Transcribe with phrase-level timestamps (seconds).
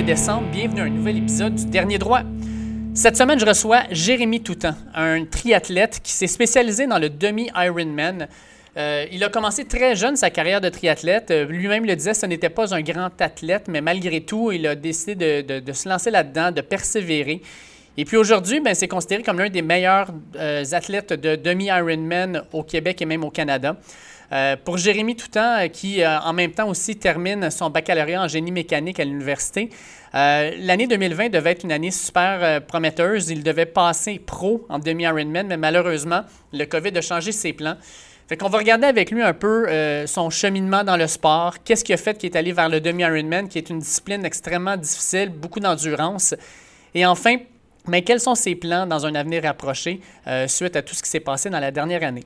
[0.00, 0.48] 1er décembre.
[0.50, 2.22] Bienvenue à un nouvel épisode du Dernier Droit.
[2.94, 8.28] Cette semaine, je reçois Jérémy Toutan, un triathlète qui s'est spécialisé dans le demi-Ironman.
[8.76, 11.30] Euh, il a commencé très jeune sa carrière de triathlète.
[11.30, 14.74] Euh, Lui-même le disait, ce n'était pas un grand athlète, mais malgré tout, il a
[14.74, 17.42] décidé de se lancer là-dedans, de persévérer.
[17.96, 22.62] Et puis aujourd'hui, ben, c'est considéré comme l'un des meilleurs euh, athlètes de demi-Ironman au
[22.62, 23.76] Québec et même au Canada.
[24.32, 28.28] Euh, pour Jérémy Toutan, euh, qui euh, en même temps aussi termine son baccalauréat en
[28.28, 29.70] génie mécanique à l'université,
[30.12, 33.30] l'année 2020 devait être une année super prometteuse.
[33.30, 36.22] Il devait passer pro en demi-Ironman, mais malheureusement,
[36.52, 37.76] le COVID a changé ses plans.
[38.28, 39.68] Fait qu'on va regarder avec lui un peu
[40.06, 43.48] son cheminement dans le sport, qu'est-ce qui a fait qu'il est allé vers le demi-Ironman,
[43.48, 46.34] qui est une discipline extrêmement difficile, beaucoup d'endurance?
[46.92, 47.36] Et enfin,
[47.86, 50.00] mais quels sont ses plans dans un avenir rapproché
[50.48, 52.24] suite à tout ce qui s'est passé dans la dernière année?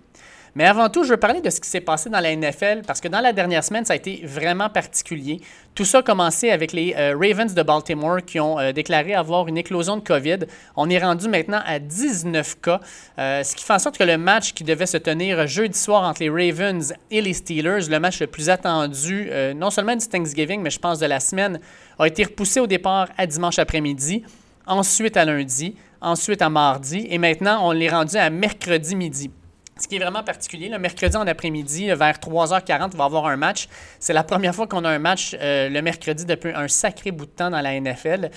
[0.56, 3.00] Mais avant tout, je veux parler de ce qui s'est passé dans la NFL parce
[3.00, 5.40] que dans la dernière semaine, ça a été vraiment particulier.
[5.74, 9.48] Tout ça a commencé avec les euh, Ravens de Baltimore qui ont euh, déclaré avoir
[9.48, 10.38] une éclosion de COVID.
[10.76, 12.80] On est rendu maintenant à 19 cas,
[13.18, 16.04] euh, ce qui fait en sorte que le match qui devait se tenir jeudi soir
[16.04, 20.60] entre les Ravens et les Steelers, le match le plus attendu, non seulement du Thanksgiving,
[20.60, 21.58] mais je pense de la semaine,
[21.98, 24.22] a été repoussé au départ à dimanche après-midi,
[24.66, 29.30] ensuite à lundi, ensuite à mardi, et maintenant on l'est rendu à mercredi midi.
[29.76, 33.26] Ce qui est vraiment particulier, le mercredi en après-midi, euh, vers 3h40, il va avoir
[33.26, 33.66] un match.
[33.98, 37.26] C'est la première fois qu'on a un match euh, le mercredi depuis un sacré bout
[37.26, 38.30] de temps dans la NFL.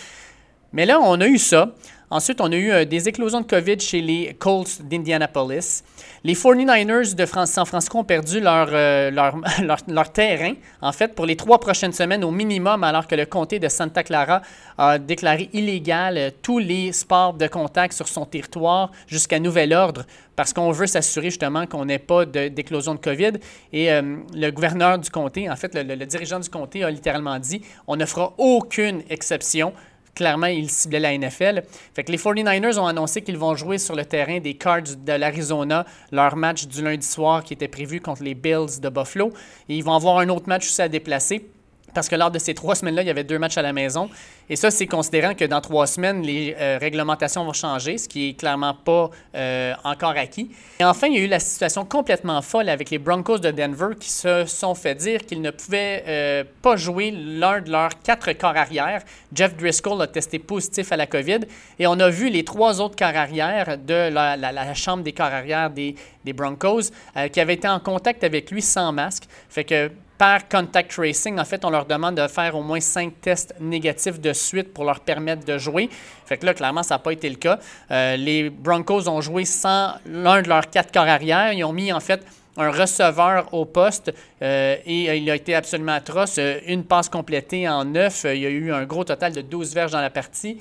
[0.74, 1.74] Mais là, on a eu ça.
[2.10, 5.84] Ensuite, on a eu euh, des éclosions de COVID chez les Colts d'Indianapolis.
[6.24, 9.12] Les 49ers de Fran- San Francisco ont perdu leur, euh,
[9.62, 13.26] leur, leur, terrain, en fait, pour les trois prochaines semaines au minimum, alors que le
[13.26, 14.42] comté de Santa Clara
[14.78, 20.06] a déclaré illégal euh, tous les sports de contact sur son territoire jusqu'à nouvel ordre,
[20.38, 23.34] parce qu'on veut s'assurer justement qu'on n'ait pas d'éclosion de, COVID.
[23.74, 27.96] Et le gouverneur du comté, en fait, le dirigeant du comté a littéralement dit on
[27.96, 29.74] ne fera aucune exception
[30.18, 31.64] clairement, il ciblait la NFL.
[31.94, 35.86] Fait les 49ers ont annoncé qu'ils vont jouer sur le terrain des Cards de l'Arizona,
[36.12, 39.32] leur match du lundi soir qui était prévu contre les Bills de Buffalo.
[39.70, 41.46] Ils vont avoir un autre match aussi à déplacer.
[41.94, 44.10] Parce que lors de ces trois semaines-là, il y avait deux matchs à la maison.
[44.50, 48.30] Et ça, c'est considérant que dans trois semaines, les euh, réglementations vont changer, ce qui
[48.30, 50.52] est clairement pas euh, encore acquis.
[50.80, 53.96] Et enfin, il y a eu la situation complètement folle avec les Broncos de Denver
[54.00, 58.32] qui se sont fait dire qu'ils ne pouvaient euh, pas jouer l'un de leurs quatre
[58.34, 59.02] corps arrière.
[59.34, 61.40] Jeff Driscoll a testé positif à la COVID.
[61.80, 65.70] Et on a vu les trois autres corps arrière de la, chambre des corps arrière
[65.70, 66.92] des, des Broncos
[67.32, 69.24] qui avaient été en contact avec lui sans masque.
[69.50, 73.22] Fait que par contact tracing, en fait, on leur demande de faire au moins cinq
[73.22, 75.90] tests négatifs de suite pour leur permettre de jouer.
[76.26, 77.60] Fait que là, clairement, ça n'a pas été le cas.
[77.92, 81.54] Euh, les Broncos ont joué sans l'un de leurs quatre corps arrière.
[81.54, 82.26] Ils ont mis, en fait,
[82.58, 84.12] un receveur au poste
[84.42, 86.40] euh, et euh, il a été absolument atroce.
[86.66, 88.26] Une passe complétée en neuf.
[88.26, 90.60] Il y a eu un gros total de 12 verges dans la partie.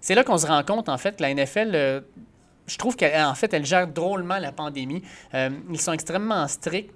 [0.00, 2.04] C'est là qu'on se rend compte, en fait, que la NFL,
[2.66, 5.02] je trouve qu'en fait, elle gère drôlement la pandémie.
[5.34, 6.92] Ils sont extrêmement stricts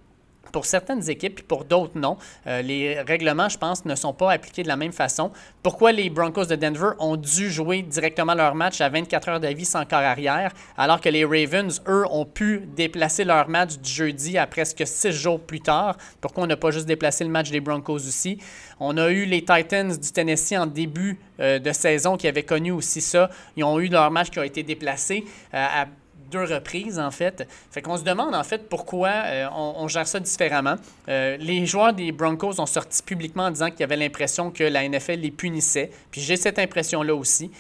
[0.51, 2.17] pour certaines équipes, puis pour d'autres, non.
[2.47, 5.31] Euh, les règlements, je pense, ne sont pas appliqués de la même façon.
[5.63, 9.65] Pourquoi les Broncos de Denver ont dû jouer directement leur match à 24 heures d'avis
[9.65, 14.37] sans corps arrière, alors que les Ravens, eux, ont pu déplacer leur match du jeudi
[14.37, 15.97] à presque six jours plus tard?
[16.21, 18.39] Pourquoi on n'a pas juste déplacé le match des Broncos aussi?
[18.81, 22.73] On a eu les Titans du Tennessee en début euh, de saison qui avaient connu
[22.73, 23.31] aussi ça.
[23.57, 25.25] Ils ont eu leur match qui a été déplacé
[25.55, 25.87] euh, à
[26.33, 27.47] deux reprises, en fait.
[27.71, 30.77] Fait qu'on se demande, en fait, pourquoi euh, on, gère ça différemment.
[31.09, 34.89] Euh, les joueurs des Broncos ont sorti publiquement en disant qu'ils avaient l'impression que la
[34.89, 35.91] NFL les punissait.
[36.11, 37.51] Puis j'ai cette impression-là aussi.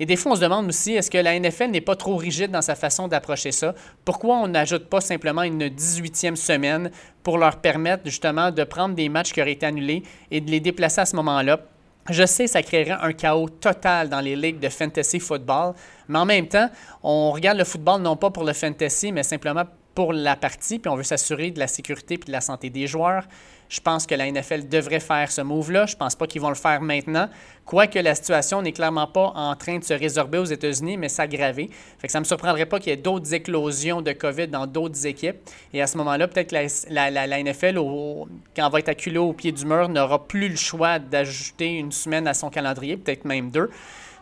[0.00, 2.52] Et des fois, on se demande aussi, est-ce que la NFL n'est pas trop rigide
[2.52, 3.74] dans sa façon d'approcher ça?
[4.04, 6.90] Pourquoi on n'ajoute pas simplement une 18e semaine
[7.24, 10.60] pour leur permettre justement de prendre des matchs qui auraient été annulés et de les
[10.60, 11.60] déplacer à ce moment-là?
[12.10, 15.74] Je sais, ça créerait un chaos total dans les ligues de fantasy football,
[16.08, 16.70] mais en même temps,
[17.02, 19.64] on regarde le football non pas pour le fantasy, mais simplement
[19.94, 22.86] pour la partie, puis on veut s'assurer de la sécurité et de la santé des
[22.86, 23.24] joueurs.
[23.68, 25.86] Je pense que la NFL devrait faire ce move-là.
[25.86, 27.28] Je pense pas qu'ils vont le faire maintenant.
[27.66, 31.68] Quoique la situation n'est clairement pas en train de se résorber aux États-Unis, mais s'aggraver.
[32.06, 35.36] Ça ne me surprendrait pas qu'il y ait d'autres éclosions de COVID dans d'autres équipes.
[35.74, 36.54] Et à ce moment-là, peut-être que
[36.94, 38.26] la, NFL, au-
[38.56, 42.26] quand va être acculée au pied du mur, n'aura plus le choix d'ajouter une semaine
[42.26, 43.68] à son calendrier, peut-être même deux.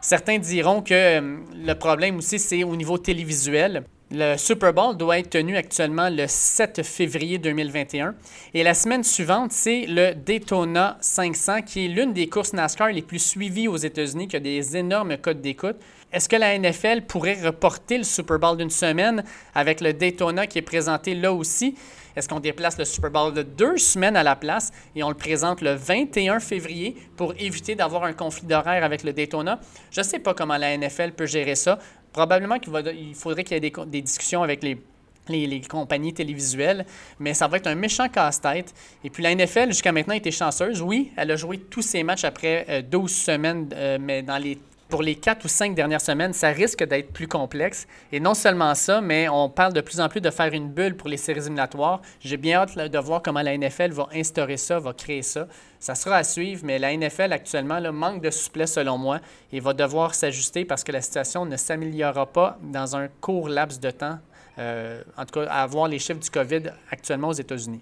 [0.01, 3.85] Certains diront que euh, le problème aussi, c'est au niveau télévisuel.
[4.13, 8.15] Le Super Bowl doit être tenu actuellement le 7 février 2021.
[8.55, 13.03] Et la semaine suivante, c'est le Daytona 500, qui est l'une des courses NASCAR les
[13.03, 15.77] plus suivies aux États-Unis, qui a des énormes codes d'écoute.
[16.13, 19.25] Est-ce que la NFL pourrait reporter le Super Bowl d'une semaine
[19.57, 21.75] avec le Daytona qui est présenté là aussi?
[22.17, 25.15] Est-ce qu'on déplace le Super Bowl de deux semaines à la place et on le
[25.15, 29.61] présente le 21 février pour éviter d'avoir un conflit d'horaire avec le Daytona?
[29.91, 31.79] Je ne sais pas comment la NFL peut gérer ça.
[32.13, 32.73] Probablement qu'il
[33.15, 36.87] faudrait qu'il y ait des, discussions avec les, compagnies télévisuelles,
[37.19, 38.73] mais ça va être un méchant casse-tête.
[39.05, 40.81] Et puis la NFL, jusqu'à maintenant, été chanceuse.
[40.81, 44.59] Oui, elle a joué tous ses matchs après 12 euh, semaines, euh, mais dans les
[44.89, 47.87] pour les quatre ou cinq dernières semaines, ça risque d'être plus complexe.
[48.13, 50.97] Et non seulement ça, mais on parle de plus en plus de faire une bulle
[50.97, 52.01] pour les séries éliminatoires.
[52.21, 55.49] J'ai bien hâte de voir comment la NFL va instaurer ça, va créer ça.
[55.81, 59.21] Ça sera à suivre, mais la NFL actuellement manque de souplesse selon moi
[59.53, 63.81] et va devoir s'ajuster parce que la situation ne s'améliorera pas dans un court laps
[63.81, 64.19] de temps.
[64.59, 67.81] Euh, en tout cas, à voir les chiffres du COVID actuellement aux États-Unis.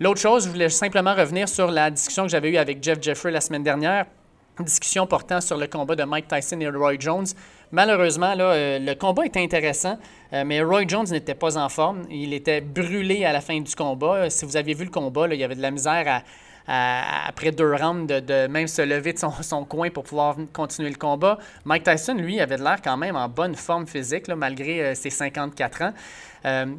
[0.00, 3.30] L'autre chose, je voulais simplement revenir sur la discussion que j'avais eue avec Jeff Jeffrey
[3.30, 4.06] la semaine dernière
[4.62, 7.26] discussion portant sur le combat de Mike Tyson et Roy Jones.
[7.72, 9.98] Malheureusement, là, euh, le combat était intéressant,
[10.32, 12.02] euh, mais Roy Jones n'était pas en forme.
[12.08, 14.30] Il était brûlé à la fin du combat.
[14.30, 16.22] Si vous aviez vu le combat, il y avait de la misère
[16.66, 21.38] après deux rounds de, même se lever de son, coin pour pouvoir continuer le combat.
[21.64, 25.82] Mike Tyson, lui, avait l'air quand même en bonne forme physique, malgré euh, ses 54
[25.82, 25.92] ans.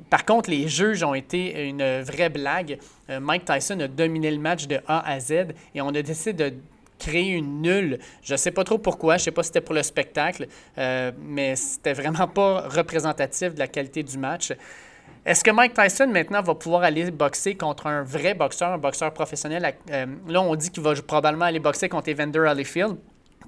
[0.09, 2.79] par contre, les juges ont été une vraie blague.
[3.09, 6.55] Mike Tyson a dominé le match de A à Z et on a décidé de
[6.99, 7.99] créer une nulle.
[8.23, 10.47] Je ne sais pas trop pourquoi, je ne sais pas si c'était pour le spectacle,
[10.77, 14.53] euh, mais c'était vraiment pas représentatif de la qualité du match.
[15.25, 19.11] Est-ce que Mike Tyson maintenant va pouvoir aller boxer contre un vrai boxeur, un boxeur
[19.11, 19.73] professionnel?
[19.89, 22.97] Euh, là, on dit qu'il va probablement aller boxer contre Evander Holyfield.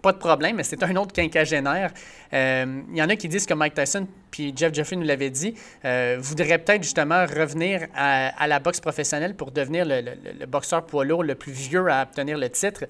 [0.01, 1.91] Pas de problème, mais c'est un autre quinquagénaire.
[2.33, 5.29] Euh, il y en a qui disent que Mike Tyson, puis Jeff Jeffrey nous l'avait
[5.29, 5.53] dit,
[5.85, 10.01] euh, voudrait peut-être justement revenir à, la boxe professionnelle pour devenir le,
[10.39, 12.85] le, boxeur poids lourd le plus vieux à obtenir le titre.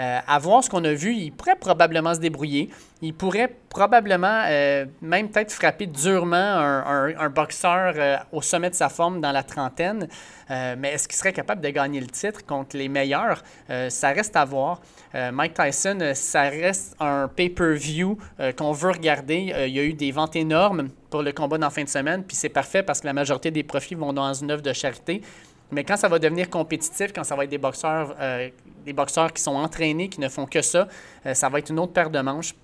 [0.00, 2.70] Euh, à voir ce qu'on a vu, il pourrait probablement se débrouiller.
[3.02, 8.88] Il pourrait probablement euh, même peut-être frapper durement un, boxeur euh, au sommet de sa
[8.88, 10.08] forme dans la trentaine.
[10.48, 13.42] mais est-ce qu'il serait capable de gagner le titre contre les meilleurs?
[13.88, 14.80] ça reste à voir.
[15.14, 18.18] Mike Tyson, ça reste un pay-per-view
[18.56, 19.54] qu'on veut regarder.
[19.66, 22.36] il y a eu des ventes énormes pour le combat dans fin de semaine, puis
[22.36, 25.22] c'est parfait parce que la majorité des profits vont dans une œuvre de charité.
[25.72, 28.48] Mais quand ça va devenir compétitif, quand ça va être des boxeurs, euh,
[28.84, 30.88] des boxeurs qui sont entraînés, qui ne font que ça,
[31.26, 32.54] euh, ça va être une autre paire de manches.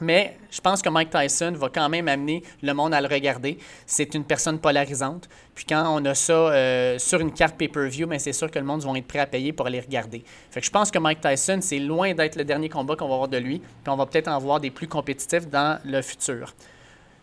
[0.00, 3.58] Mais je pense que Mike Tyson va quand même amener le monde à le regarder.
[3.86, 5.28] C'est une personne polarisante.
[5.54, 8.64] Puis quand on a ça euh, sur une carte pay-per-view, ben, c'est sûr que le
[8.64, 10.22] monde va être prêt à payer pour aller regarder.
[10.50, 13.14] Fait que je pense que Mike Tyson, c'est loin d'être le dernier combat qu'on va
[13.14, 13.60] avoir de lui.
[13.60, 16.54] Puis on va peut-être en voir des plus compétitifs dans le futur.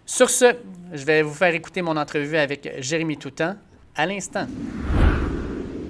[0.05, 0.55] Sur ce,
[0.91, 3.55] je vais vous faire écouter mon entrevue avec Jérémy Toutan
[3.95, 4.47] à l'instant.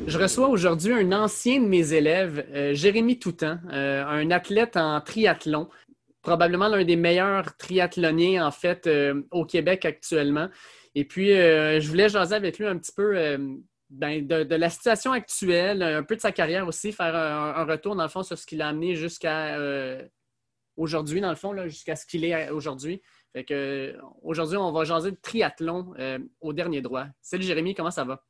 [0.05, 4.99] Je reçois aujourd'hui un ancien de mes élèves, euh, Jérémy Toutan, euh, un athlète en
[4.99, 5.69] triathlon,
[6.21, 10.49] probablement l'un des meilleurs triathloniens en fait euh, au Québec actuellement.
[10.93, 13.15] Et puis, je voulais jaser avec lui un petit peu
[13.89, 18.03] ben, de, la situation actuelle, un peu de sa carrière aussi, faire un, retour dans
[18.03, 19.57] le fond sur ce qu'il a amené jusqu'à
[20.77, 23.01] aujourd'hui, dans le fond, jusqu'à ce qu'il est aujourd'hui.
[24.21, 25.95] Aujourd'hui, on va jaser de triathlon
[26.41, 27.07] au dernier droit.
[27.23, 28.23] Salut Jérémy, comment ça va?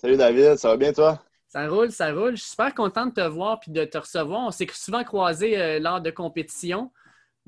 [0.00, 1.22] Salut David, ça va bien toi?
[1.46, 2.34] Ça roule, ça roule.
[2.34, 4.46] Je suis super content de te voir et de te recevoir.
[4.46, 6.90] On s'est souvent croisés euh, lors de compétitions.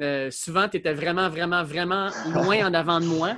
[0.03, 3.37] Euh, souvent, tu étais vraiment, vraiment, vraiment loin en avant de moi.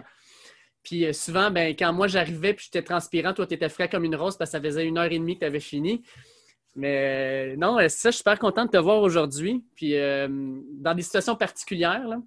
[0.83, 4.03] Puis euh, souvent, ben, quand moi j'arrivais puis j'étais transpirant, toi, tu étais frais comme
[4.03, 6.03] une rose parce que ça faisait une heure et demie que tu avais fini.
[6.75, 9.65] Mais non, ça, je suis super content de te voir aujourd'hui.
[9.77, 12.19] Puis dans des situations particulières.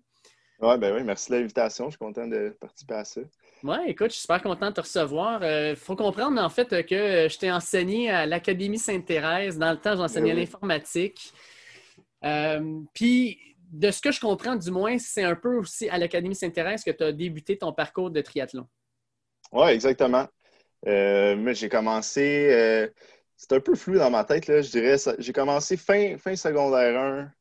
[0.61, 1.87] Oui, ben oui, merci de l'invitation.
[1.87, 3.19] Je suis content de participer à ça.
[3.63, 5.41] Oui, écoute, je suis super content de te recevoir.
[5.41, 9.57] Il euh, faut comprendre en fait que je t'ai enseigné à l'Académie Sainte-Thérèse.
[9.57, 11.33] Dans le temps, j'enseignais ben l'informatique.
[12.23, 13.39] Euh, puis,
[13.71, 16.91] de ce que je comprends, du moins, c'est un peu aussi à l'Académie Sainte-Thérèse que
[16.91, 18.67] tu as débuté ton parcours de triathlon.
[19.51, 20.27] Oui, exactement.
[20.85, 22.91] Euh, j'ai commencé.
[23.35, 24.97] c'est un peu flou dans ma tête, là, je dirais.
[25.17, 27.31] J'ai commencé fin, fin secondaire 1,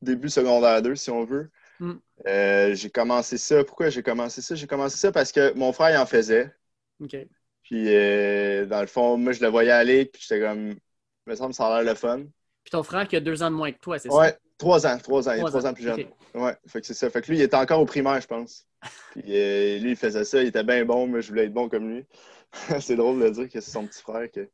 [0.00, 1.50] début secondaire 2, si on veut.
[1.78, 1.94] Mm.
[2.26, 3.64] Euh, j'ai commencé ça.
[3.64, 4.54] Pourquoi j'ai commencé ça?
[4.54, 6.52] J'ai commencé ça parce que mon frère en faisait.
[7.00, 7.16] OK.
[7.62, 11.34] Puis, euh, dans le fond, moi, je le voyais aller, puis j'étais comme, il me
[11.34, 12.24] semble ça a l'air le fun.
[12.62, 14.16] Puis ton frère qui a deux ans de moins que toi, c'est ça?
[14.16, 15.32] Ouais, trois ans, trois ans.
[15.32, 16.04] il est trois ans, plus jeune.
[16.34, 17.10] Ouais, fait que c'est ça.
[17.10, 18.66] Fait que lui, il était encore au primaire, je pense.
[19.12, 21.68] Puis euh, lui, il faisait ça, il était bien bon, moi, je voulais être bon
[21.68, 22.06] comme lui.
[22.80, 24.48] c'est drôle de dire que c'est son petit frère que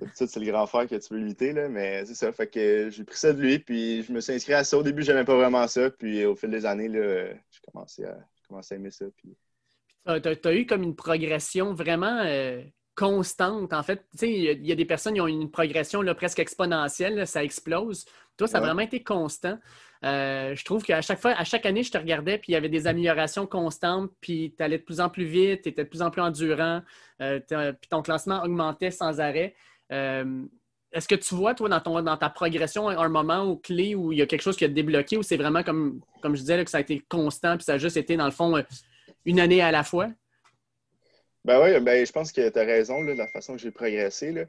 [0.00, 2.32] D'habitude, c'est le grand frère que tu veux imiter, là, mais c'est ça.
[2.32, 4.78] Fait que j'ai pris ça de lui, puis je me suis inscrit à ça.
[4.78, 8.16] Au début, j'aimais pas vraiment ça, puis au fil des années, j'ai commencé à,
[8.50, 9.04] à aimer ça.
[9.14, 9.36] Puis...
[10.06, 12.62] Tu as, eu comme une progression vraiment euh,
[12.94, 13.74] constante.
[13.74, 16.38] En fait, tu sais, il y, a des personnes qui ont une progression là, presque
[16.38, 18.06] exponentielle, ça explose.
[18.38, 19.58] Toi, ça a vraiment été constant.
[20.02, 22.56] Euh, je trouve qu'à chaque fois, à chaque année, je te regardais, puis il y
[22.56, 25.88] avait des améliorations constantes, puis tu allais de plus en plus vite, tu étais de
[25.88, 26.80] plus en plus endurant,
[27.20, 29.54] euh, puis ton classement augmentait sans arrêt.
[29.92, 30.44] Euh,
[30.92, 34.12] est-ce que tu vois, toi, dans, ton, dans ta progression, un moment ou clé où
[34.12, 36.64] il y a quelque chose qui a débloqué ou c'est vraiment comme, comme je disais,
[36.64, 38.60] que ça a été constant, puis ça a juste été, dans le fond,
[39.24, 40.08] une année à la fois?
[41.44, 44.32] Ben oui, ben, je pense que tu as raison, là, la façon que j'ai progressé.
[44.32, 44.44] Là.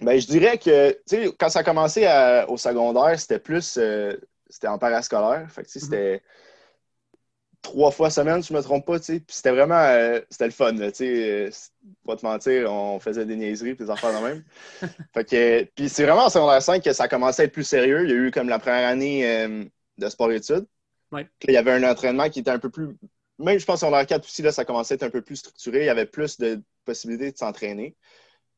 [0.00, 2.06] Ben, je dirais que, tu sais, quand ça a commencé
[2.48, 4.16] au secondaire, c'était plus, euh,
[4.48, 5.50] c'était en parascolaire.
[5.50, 5.80] Fait que, mm-hmm.
[5.80, 6.22] c'était
[7.62, 9.20] trois fois semaine, je me trompe pas, tu sais.
[9.20, 11.30] Puis c'était vraiment, euh, c'était le fun, tu sais.
[11.30, 11.50] Euh,
[12.06, 14.44] pas te mentir, on faisait des niaiseries, des affaires de même.
[15.14, 17.64] fait que, puis c'est vraiment en secondaire 5 que ça a commencé à être plus
[17.64, 18.04] sérieux.
[18.04, 19.48] Il y a eu comme la première année
[19.98, 20.66] de sport-études.
[21.12, 22.96] Il y avait un entraînement qui était un peu plus,
[23.38, 25.36] même je pense en secondaire 4 aussi, là, ça commençait à être un peu plus
[25.36, 25.80] structuré.
[25.80, 27.96] Il y avait plus de possibilités de s'entraîner.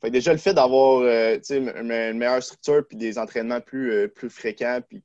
[0.00, 4.30] Fait déjà, le fait d'avoir euh, une, meilleure structure puis des entraînements plus, euh, plus
[4.30, 5.02] fréquents, puis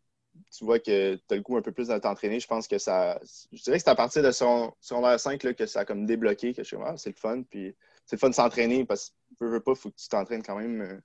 [0.51, 2.77] tu vois que tu as le coup un peu plus de t'entraîner, je pense que
[2.77, 3.19] ça.
[3.51, 6.05] Je dirais que c'est à partir de son, secondaire 5 là, que ça a comme
[6.05, 7.43] débloqué, que je suis ah, c'est le fun.
[7.43, 7.75] Puis
[8.05, 10.57] c'est le fun de s'entraîner parce que veux, pas, il faut que tu t'entraînes quand
[10.57, 11.01] même euh,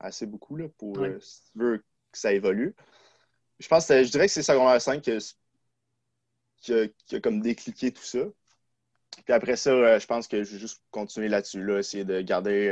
[0.00, 2.74] assez beaucoup là, pour si tu veux que ça évolue.
[3.58, 5.02] Je pense je dirais que c'est secondaire 5
[6.60, 8.20] qui a comme décliqué tout ça.
[9.24, 12.20] Puis après ça, euh, je pense que je vais juste continuer là-dessus, là, essayer de
[12.20, 12.70] garder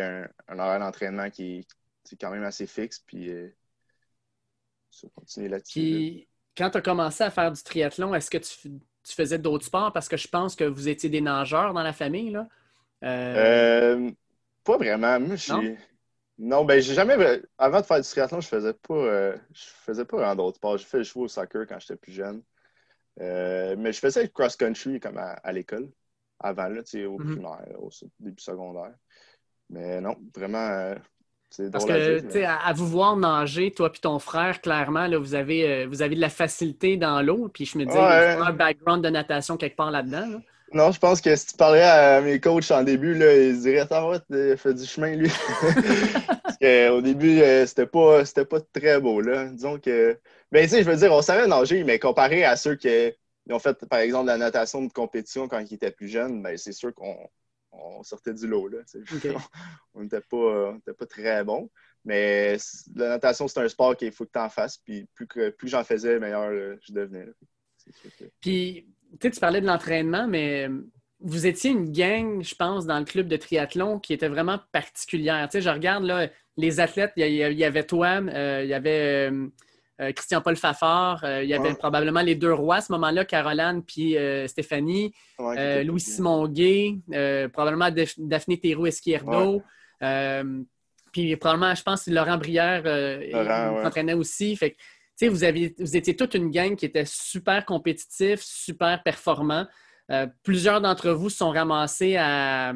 [0.49, 1.67] un, horaire d'entraînement qui
[2.11, 3.49] est quand même assez fixe, puis euh,
[5.15, 6.27] continuer là-dessus.
[6.57, 8.81] quand tu as commencé à faire du triathlon, est-ce que tu,
[9.15, 9.93] faisais d'autres sports?
[9.93, 12.49] Parce que je pense que vous étiez des nageurs dans la famille, là.
[13.05, 14.11] Euh,
[14.65, 15.19] pas vraiment.
[15.19, 15.77] non?
[16.39, 17.43] non, ben j'ai jamais.
[17.59, 19.35] Avant de faire du triathlon, je faisais pas.
[19.53, 20.79] je faisais pas vraiment d'autres sports.
[20.79, 22.43] J'ai fait jouer au soccer quand j'étais plus jeune.
[23.19, 25.89] mais je faisais le cross-country comme à l'école
[26.41, 27.33] avant, là, au mhm.
[27.33, 28.95] primaire, au début secondaire.
[29.71, 30.95] Mais non, vraiment, euh,
[31.73, 35.35] Parce que, tu sais, à, vous voir nager, toi et ton frère, clairement, là, vous,
[35.35, 37.49] avez, euh, vous avez de la facilité dans l'eau.
[37.53, 40.41] Puis je me dis, a un background de natation quelque part là-dedans.
[40.73, 43.87] Non, je pense que si tu parlais à mes coachs en début, là, ils diraient
[43.87, 45.31] T'en vas, fait du chemin, lui.
[46.43, 49.21] Parce qu'au début, euh, c'était pas, pas très beau.
[49.21, 49.47] Là.
[49.47, 50.19] Disons que.
[50.51, 52.89] Ben, tu sais, je veux dire, on savait nager, mais comparé à ceux qui
[53.51, 56.73] ont fait, par exemple, la natation de compétition quand ils étaient plus jeunes, ben, c'est
[56.73, 57.17] sûr qu'on
[58.03, 58.69] sortait du lot.
[58.69, 58.79] Là,
[59.95, 61.71] on n'était pas, pas, très bon.
[62.05, 62.57] Mais
[62.95, 64.79] la natation, c'est un sport qu'il faut que tu en fasses.
[64.79, 67.27] Puis plus, que, plus j'en faisais, meilleur euh, je devenais.
[68.41, 68.89] Puis,
[69.21, 70.69] tu parlais de l'entraînement, mais
[71.21, 75.49] vous étiez une gang, je pense, dans le club de triathlon qui était vraiment particulière.
[75.49, 79.31] Tu sais, je regarde là, les athlètes, il y, avait toi, euh, il y avait
[79.31, 79.49] euh,
[80.01, 81.25] euh, Christian-Paul Fafard.
[81.25, 85.15] Euh, il y avait probablement les deux rois à ce moment-là, Caroline puis euh, Stéphanie.
[85.39, 86.99] Louis-Simon Gay,
[87.53, 87.89] probablement
[88.19, 89.63] Daphné Théroux Esquierdo.
[91.13, 92.83] puis probablement, je pense, Laurent Brière
[93.83, 94.55] s'entraînait aussi.
[94.57, 94.77] Fait
[95.19, 99.67] que, vous, aviez, vous étiez toute une gang qui était super compétitif, super performant.
[100.43, 102.75] plusieurs d'entre vous sont ramassés à,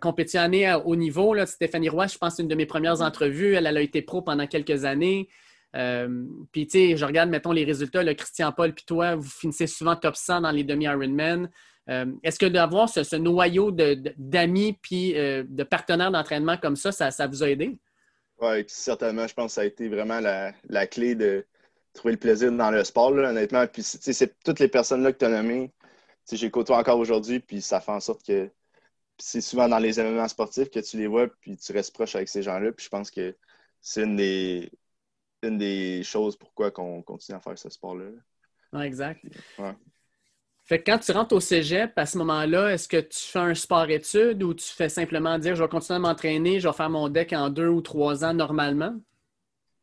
[0.00, 1.34] compétitionner à haut niveau.
[1.34, 1.46] Là.
[1.46, 3.54] Stéphanie Roy, je pense, c'est une de mes premières entrevues.
[3.54, 5.28] Elle, elle, a été pro pendant quelques années.
[5.76, 8.02] Euh, puis, tu sais, je regarde, mettons, les résultats.
[8.02, 11.50] Le Christian Paul, puis toi, vous finissez souvent top 100 dans les demi-Ironman.
[11.90, 17.26] Euh, Est-ce que d'avoir ce, noyau d'amis puis euh, de partenaires d'entraînement comme ça, ça,
[17.26, 17.78] vous a aidé?
[18.40, 19.26] Oui, certainement.
[19.26, 21.46] Je pense que ça a été vraiment la, clé de
[21.92, 23.66] trouver le plaisir dans le sport, honnêtement.
[23.66, 25.72] Puis, c'est toutes les personnes-là que tu as nommées.
[26.30, 28.50] J'ai côtoie encore aujourd'hui, puis ça fait en sorte que
[29.16, 32.28] c'est souvent dans les événements sportifs que tu les vois, puis tu restes proche avec
[32.28, 32.70] ces gens-là.
[32.72, 33.34] Puis je pense que
[33.80, 34.70] c'est une des,
[35.42, 38.06] une des choses pourquoi on continue à faire ce sport-là.
[38.82, 39.22] exact.
[40.64, 43.54] Fait que quand tu rentres au cégep, à ce moment-là, est-ce que tu fais un
[43.54, 47.08] sport-études ou tu fais simplement dire je vais continuer à m'entraîner, je vais faire mon
[47.08, 48.94] deck en deux ou trois ans normalement?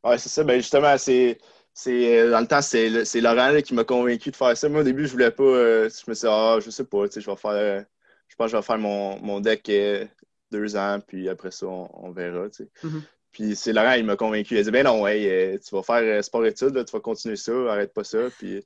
[0.04, 0.44] Oui, c'est ça.
[0.44, 1.40] Ben justement, c'est.
[1.88, 4.70] Euh, dans le temps, c'est Laurent qui m'a convaincu de faire ça.
[4.70, 5.44] Moi, au début, je voulais pas.
[5.44, 7.86] Euh, je me suis dit, ah, je sais pas, je vais faire.
[8.28, 10.06] je pense que je vais faire mon, mon deck euh,
[10.52, 12.48] deux ans, puis après ça, on, verra.
[12.48, 13.02] Mm-hmm.
[13.36, 14.54] Puis c'est Laurent, il m'a convaincu.
[14.54, 17.36] Il a dit Ben non, ouais, euh, tu vas faire euh, sport-études, tu vas continuer
[17.36, 18.20] ça, arrête pas ça.
[18.38, 18.66] Puis,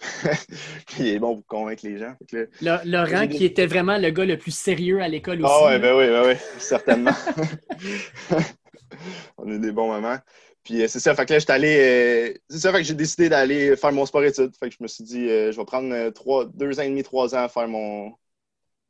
[0.88, 2.16] puis il est bon pour convaincre les gens.
[2.60, 5.54] Laurent, qui était vraiment le gars le plus sérieux à l'école aussi.
[5.56, 7.12] Ah ouais, ben oui, ben oui, certainement.
[9.38, 10.18] On a eu des bons moments.
[10.64, 12.40] Puis euh, c'est ça, fait que là, j'étais allé.
[12.48, 14.56] c'est ça, fait que j'ai décidé d'aller faire mon sport-études.
[14.58, 17.36] Fait que je me suis dit, je vais prendre trois, deux ans et demi, trois
[17.36, 18.12] ans à faire mon,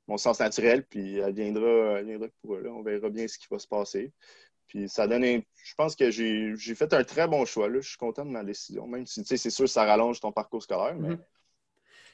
[0.09, 2.71] mon sens naturel, puis elle viendra, elle viendra pour là.
[2.71, 4.15] On verra bien ce qui va se passer.
[4.69, 7.69] Puis ça donne Je pense que j'ai fait un très bon choix.
[7.69, 7.81] Là.
[7.81, 8.87] Je suis content de ma décision.
[8.87, 11.11] Même si c'est sûr ça rallonge ton parcours scolaire, mais.
[11.11, 11.19] Mhm.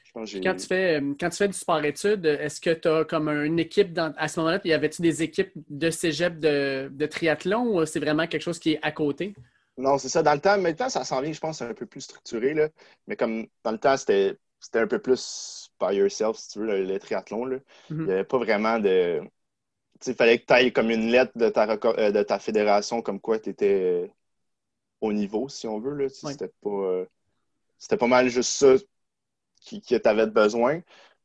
[0.05, 3.29] je pense quand, tu fais, quand tu fais du sport-études, est-ce que tu as comme
[3.29, 7.75] une équipe dans, à ce moment-là, y avait-tu des équipes de cégep de, de triathlon
[7.75, 9.33] ou c'est vraiment quelque chose qui est à côté?
[9.77, 10.21] Non, c'est ça.
[10.21, 12.53] Dans le temps, maintenant, ça s'en vient, je pense, un peu plus structuré.
[12.53, 12.69] Là.
[13.07, 14.37] Mais comme dans le temps, c'était
[14.75, 17.45] un peu plus by yourself, si tu veux, le, triathlon.
[17.45, 17.57] Là.
[17.57, 17.61] Mm-hmm.
[17.89, 19.21] Il n'y avait pas vraiment de.
[20.07, 23.19] Il fallait que tu ailles comme une lettre de ta, euh, de ta fédération, comme
[23.19, 24.11] quoi tu étais
[25.01, 26.09] au niveau, si on veut.
[26.09, 26.69] C'était pas.
[26.69, 27.05] Euh,
[27.77, 28.75] c'était pas mal juste ça
[29.61, 30.81] qui, qui tu avais besoin.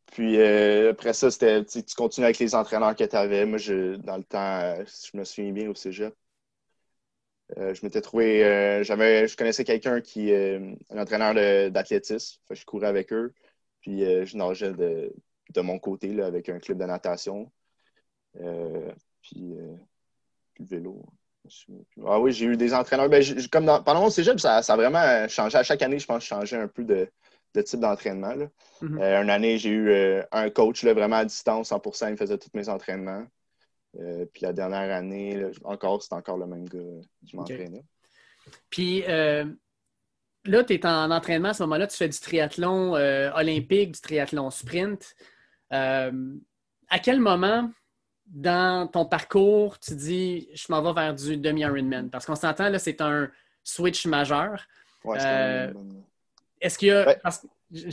[0.07, 3.47] Puis euh, après ça, c'était tu continues avec les entraîneurs que tu avais.
[3.47, 6.15] Moi, je, dans le temps, je me souviens bien au cégep,
[7.57, 11.35] euh, je m'étais trouvé, euh, j'avais, je connaissais quelqu'un qui est euh, un entraîneur
[11.71, 12.41] d'athlétisme.
[12.51, 13.33] Je courais avec eux.
[13.81, 15.13] Puis je nageais de,
[15.55, 17.51] de, mon côté là, avec un club de natation.
[19.23, 19.55] Puis,
[20.59, 21.05] le vélo.
[22.05, 23.09] Ah oui, j'ai eu des entraîneurs.
[23.09, 25.57] Ben, comme dans, pendant mon cégep, ça, ça, a vraiment changé.
[25.57, 27.09] À chaque année, je pense que je changeais un peu de,
[27.55, 28.35] de type d'entraînement.
[28.83, 29.23] Mm-hmm.
[29.23, 32.69] une année, j'ai eu un coach là, vraiment à distance, 100% il faisait tous mes
[32.69, 33.25] entraînements.
[33.99, 36.79] Euh, puis la dernière année, encore, c'est encore le même gars
[37.27, 37.85] qui m'entraînait.
[38.71, 39.45] Puis euh,
[40.45, 44.01] là, tu es en entraînement à ce moment-là, tu fais du triathlon euh, olympique, du
[44.01, 45.15] triathlon sprint.
[45.71, 46.11] à
[47.03, 47.71] quel moment
[48.29, 52.11] dans ton parcours, tu dis je m'en vais vers du demi-Ironman?
[52.11, 53.31] Parce qu'on s'entend, là, c'est un
[53.65, 54.67] switch majeur.
[55.05, 55.19] Ouais,
[56.61, 57.17] Est-ce qu'il y a.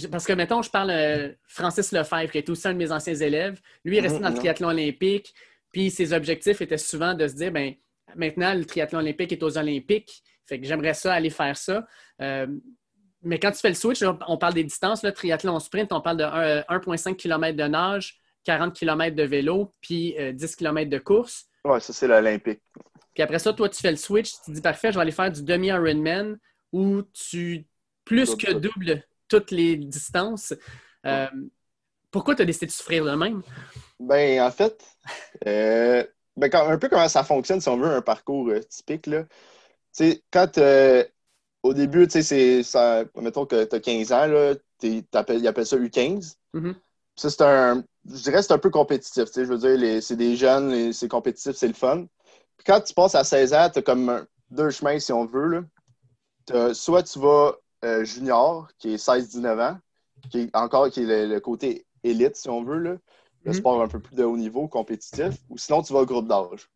[0.10, 3.60] Parce, que, mettons, je parle Francis Lefebvre, qui est aussi un de mes anciens élèves.
[3.84, 5.34] Lui, il est resté dans le triathlon olympique.
[5.76, 7.74] Puis ses objectifs étaient souvent de se dire, ben
[8.16, 11.86] maintenant, le triathlon olympique est aux Olympiques, fait que j'aimerais ça aller faire ça.
[12.22, 12.48] Euh,
[13.22, 16.18] mais quand tu fais le switch, on parle des distances, le triathlon sprint, on parle
[16.18, 21.46] de 1,5 km de nage, 40 km de vélo, puis 10 euh, km de course.
[21.66, 22.62] Oui, ça, c'est l'Olympique.
[23.14, 25.12] Puis après ça, toi, tu fais le switch, tu te dis, parfait, je vais aller
[25.12, 26.38] faire du demi-Ironman
[26.72, 27.66] où tu
[28.04, 30.54] plus que doubles toutes les distances.
[31.06, 31.28] Euh,
[32.12, 33.42] pourquoi tu as décidé de souffrir le même?
[34.00, 34.82] Ben, en fait,
[35.48, 36.06] euh,
[36.38, 39.08] ben, un peu comment ça fonctionne si on veut un parcours euh, typique.
[39.08, 39.26] Là.
[40.32, 41.04] quand euh,
[41.64, 44.54] au début, c'est ça, mettons que tu as 15 ans, là,
[44.84, 46.36] ils appellent ça U15.
[46.54, 46.76] Mm-hmm.
[47.16, 47.84] Ça, c'est un.
[48.06, 49.26] Je dirais que c'est un peu compétitif.
[49.34, 52.06] Je veux dire, c'est des jeunes, c'est compétitif, c'est le fun.
[52.58, 55.66] Puis quand tu passes à 16 ans, tu as comme deux chemins si on veut.
[56.48, 56.74] Là.
[56.74, 57.56] soit tu vas
[58.04, 59.78] junior, qui est 16-19 ans,
[60.30, 62.80] qui est encore qui est le côté élite, si on veut.
[62.80, 62.96] Là
[63.46, 63.58] le mhm.
[63.58, 66.70] sport un peu plus de haut niveau, compétitif, ou sinon tu vas au groupe d'âge.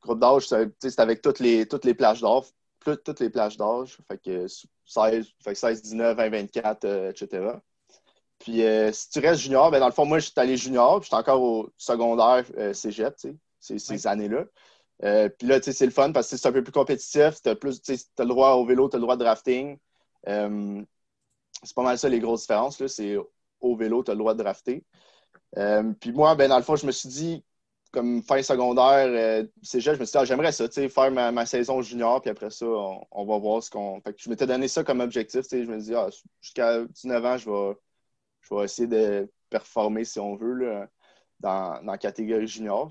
[0.00, 2.44] Groupe d'âge, c'est avec toutes les, toutes les plages d'âge,
[2.84, 4.46] toutes les plages d'âge, fait que
[4.84, 7.48] 16, 16, 19, 20, 24, etc.
[8.38, 11.00] Puis euh, si tu restes junior, ben dans le fond, moi, je suis allé junior,
[11.00, 13.14] puis j'étais encore au secondaire euh, cégep,
[13.60, 14.44] ces, ces années-là.
[15.04, 17.52] Euh, puis là, c'est le fun parce que c'est un peu plus compétitif, tu as,
[17.52, 19.78] as, le droit au vélo, tu as le droit de drafting.
[20.26, 22.84] c'est pas mal ça les grosses différences.
[22.86, 23.16] C'est
[23.60, 24.84] au vélo, tu as le droit de drafter.
[25.58, 27.44] Euh, puis moi, ben, dans le fond, je me suis dit,
[27.92, 32.20] comme fin secondaire, euh, je me suis dit, ah, j'aimerais ça, faire ma, saison junior,
[32.20, 34.00] puis après ça, on, va voir ce qu'on.
[34.02, 36.08] Fait que je m'étais donné ça comme objectif, je me dis, ah,
[36.40, 37.76] jusqu'à 19 ans, je vais,
[38.48, 40.88] je vais essayer de performer, si on veut, là,
[41.40, 42.90] dans, dans la catégorie junior.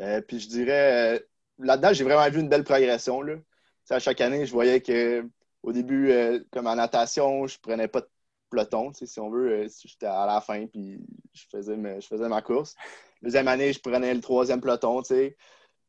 [0.00, 1.18] Euh, puis je dirais, euh,
[1.58, 3.22] là-dedans, j'ai vraiment vu une belle progression.
[3.22, 3.34] Là.
[3.90, 5.28] à chaque année, je voyais que
[5.62, 6.12] au début,
[6.52, 8.08] comme en natation, je prenais pas de
[8.54, 9.64] peloton, si on veut.
[9.64, 11.00] Euh, j'étais à la fin, puis
[11.32, 12.74] je faisais, ma, je faisais ma course.
[13.22, 15.34] Deuxième année, je prenais le troisième peloton, tu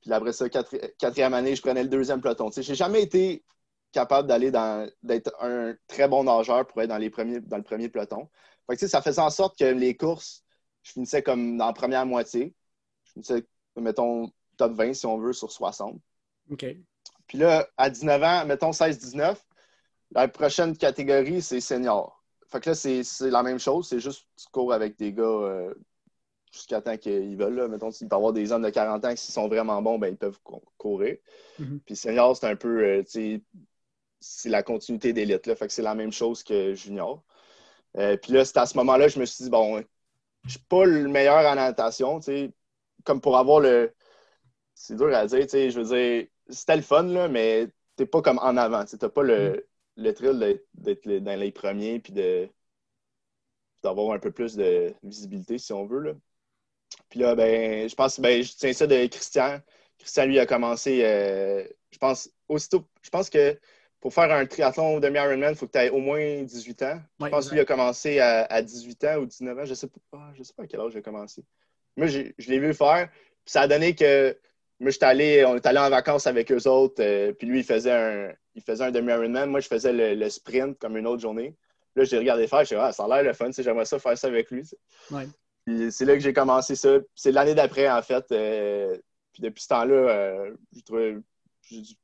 [0.01, 2.49] Puis après ça, quatrième année, je prenais le deuxième peloton.
[2.51, 3.43] Je n'ai jamais été
[3.95, 7.63] capable d'aller dans d'être un très bon nageur pour être dans les premiers dans le
[7.63, 8.29] premier peloton.
[8.75, 10.43] ça faisait en sorte que les courses,
[10.83, 12.53] je finissais comme dans la première moitié.
[13.05, 13.45] Je finissais,
[13.77, 15.97] mettons, top 20 si on veut, sur 60.
[16.51, 16.65] OK.
[17.27, 19.37] Puis là, à 19 ans, mettons 16-19,
[20.11, 22.21] la prochaine catégorie, c'est senior.
[22.49, 23.87] Fait que là, c'est la même chose.
[23.87, 25.73] C'est juste tu cours avec des gars euh,
[26.51, 27.55] jusqu'à temps qu'ils veulent.
[27.55, 27.67] Là.
[27.69, 29.97] Mettons, il peut y avoir des hommes de 40 ans qui, s'ils sont vraiment bons,
[29.97, 30.39] ben, ils peuvent
[30.77, 31.15] courir.
[31.59, 31.79] Mm-hmm.
[31.85, 33.03] Puis senior, c'est un peu, euh,
[34.19, 35.53] c'est la continuité d'élite.
[35.55, 37.23] Fait que c'est la même chose que junior.
[37.97, 39.83] Euh, puis là, c'est à ce moment-là, je me suis dit, bon,
[40.45, 42.19] je suis pas le meilleur en natation,
[43.03, 43.93] comme pour avoir le.
[44.73, 48.39] C'est dur à dire, je veux dire, c'était le fun, là, mais t'es pas comme
[48.39, 48.85] en avant.
[48.85, 49.61] Tu n'as pas le, mm
[49.97, 52.13] le thrill d'être dans les premiers puis
[53.83, 55.99] d'avoir un peu plus de visibilité, si on veut.
[55.99, 56.13] Là.
[57.09, 59.61] Puis là, ben, je pense, ben, je tiens ça de Christian.
[59.97, 63.59] Christian, lui, a commencé, euh, je pense, aussitôt, je pense que
[64.05, 67.01] pour faire un triathlon demi-Ironman, il faut que tu aies au moins 18 ans.
[67.19, 69.65] Je pense qu'il a commencé à, 18 ans ou 19 ans.
[69.65, 71.43] Je ne sais, pas, je sais pas à quel âge il a commencé.
[71.97, 73.09] Moi, je l'ai vu faire.
[73.09, 74.37] Puis ça a donné que
[74.79, 77.63] moi, j'étais allé, on est allé en vacances avec eux autres, euh, puis lui, il
[77.63, 79.49] faisait un, il faisait un demi-Ironman.
[79.49, 81.55] Moi, je faisais le, sprint comme une autre journée.
[81.95, 84.15] Là, j'ai regardé faire, je suis ah, ça a l'air le fun, j'aimerais ça faire
[84.15, 84.69] ça avec lui.
[85.89, 86.99] C'est là que j'ai commencé ça.
[87.15, 88.31] C'est l'année d'après, en fait.
[88.31, 88.99] Euh,
[89.33, 90.55] puis depuis ce temps-là, euh,
[91.63, 91.95] je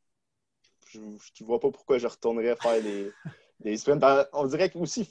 [0.92, 3.12] je ne vois pas pourquoi je retournerais faire des,
[3.60, 4.00] des sprints.
[4.00, 5.10] Ben, on dirait que aussi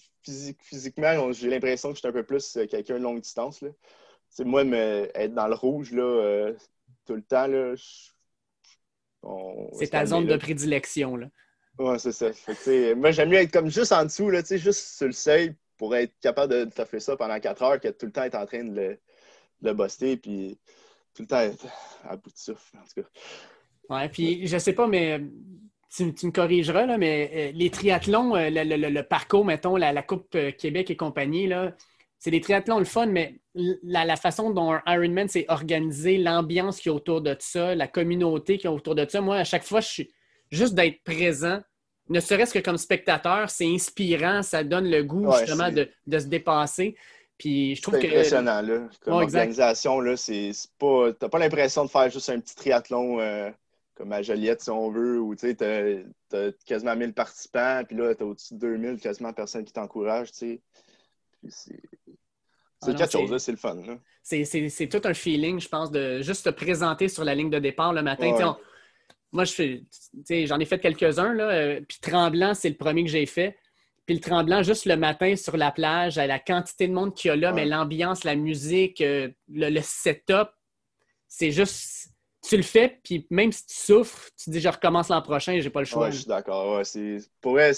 [0.61, 3.63] physiquement, j'ai l'impression que je suis un peu plus euh, quelqu'un de longue distance.
[3.63, 3.71] Là.
[4.41, 6.55] moi, être dans le rouge là, euh,
[7.07, 7.75] tout le temps, là,
[9.73, 11.17] c'est ta zone de prédilection.
[11.17, 11.29] Là.
[11.79, 12.31] Ouais, c'est ça.
[12.97, 16.13] moi, j'aime mieux être comme juste en dessous, là, juste sur le seuil pour être
[16.21, 18.65] capable de, de faire ça pendant quatre heures que tout le temps être en train
[18.65, 18.89] de le,
[19.63, 20.17] de le buster.
[20.17, 20.59] Puis
[21.15, 21.67] tout le temps être
[22.05, 23.09] à bout de souffle, en tout cas.
[23.89, 25.21] Ouais, puis je sais pas, mais
[25.95, 30.53] tu, me corrigeras, là, mais euh, les triathlons, euh, le, parcours, mettons, la, Coupe euh,
[30.53, 31.73] Québec et compagnie, là,
[32.19, 36.93] c'est des triathlons le fun, mais la, façon dont Ironman s'est organisé, l'ambiance qui est
[36.93, 39.89] autour de ça, la communauté qui est autour de ça, moi, à chaque fois, je
[39.89, 40.13] suis
[40.51, 41.61] juste d'être présent,
[42.09, 46.97] ne serait-ce que comme spectateur, c'est inspirant, ça donne le goût justement de, se dépasser.
[47.39, 48.07] Puis je trouve que.
[48.07, 48.89] impressionnant, là.
[49.01, 51.13] Comme organisation, là, c'est pas.
[51.19, 53.19] T'as pas l'impression de faire juste un petit triathlon
[54.01, 58.15] comme à Joliette, si on veut, où tu sais, as, quasiment 1000 participants, puis là,
[58.15, 60.63] tu as au-dessus de 2000 quasiment personnes qui t'encouragent, tu sais.
[61.47, 61.83] C'est
[62.81, 63.77] ah quelque chose, c'est le fun.
[64.23, 67.93] C'est tout un feeling, je pense, de juste te présenter sur la ligne de départ
[67.93, 68.57] le matin.
[69.33, 73.59] moi, j'en ai fait quelques-uns, euh, puis Tremblant, c'est le premier que j'ai fait.
[74.07, 77.29] Puis le Tremblant, juste le matin sur la plage, à la quantité de monde qu'il
[77.29, 80.49] y a là, mais l'ambiance, la musique, euh, le, le setup,
[81.29, 82.10] c'est juste
[82.43, 85.53] tu le fais, puis même si tu souffres, tu te dis je recommence l'an prochain
[85.53, 86.05] et j'ai pas le choix.
[86.05, 86.77] Ouais, je suis d'accord.
[86.77, 87.73] Ouais, pour vrai,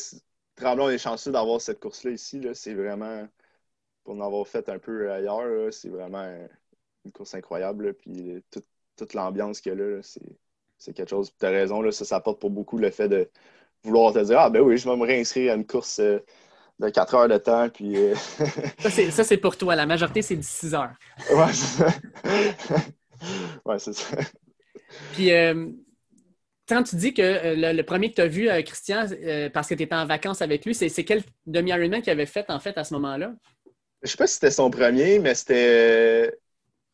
[0.56, 2.40] Tremblon est chanceux d'avoir cette course-là ici.
[2.54, 3.26] C'est vraiment,
[4.04, 6.26] pour en avoir fait un peu ailleurs, c'est vraiment
[7.04, 7.94] une course incroyable.
[7.94, 8.42] puis
[8.96, 10.00] toute l'ambiance qu'il y a là,
[10.78, 11.32] c'est quelque chose.
[11.38, 13.28] Tu as raison, là, ça, ça apporte pour beaucoup le fait de
[13.84, 16.18] vouloir te dire Ah ben oui, je vais me réinscrire à une course euh,
[16.78, 17.68] de 4 heures de temps.
[17.68, 18.14] Puis, euh,
[19.10, 19.74] ça, c'est pour toi.
[19.76, 20.94] La majorité, c'est 6 heures.
[21.30, 21.86] ouais, c'est ça.
[23.64, 24.16] ouais, c'est ça.
[25.12, 25.68] Puis, euh,
[26.68, 29.06] quand tu dis que euh, le, premier que tu as vu, euh, Christian,
[29.52, 32.60] parce que tu étais en vacances avec lui, c'est quel demi-Ironman qu'il avait fait, en
[32.60, 33.34] fait, à ce moment-là?
[34.02, 36.36] Je sais pas si c'était son premier, mais c'était.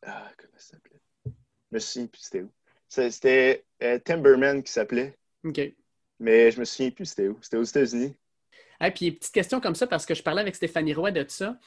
[0.05, 1.01] Ah, comment ça s'appelait?
[1.27, 1.31] Je
[1.73, 2.51] me souviens plus c'était où.
[2.89, 3.65] C'était
[4.05, 5.17] Timberman qui s'appelait.
[5.45, 5.61] OK.
[6.21, 7.39] Mais je me souviens plus c'était où.
[7.41, 8.15] C'était aux États-Unis.
[8.81, 11.59] Et puis, petite question comme ça, parce que je parlais avec Stéphanie Roy de ça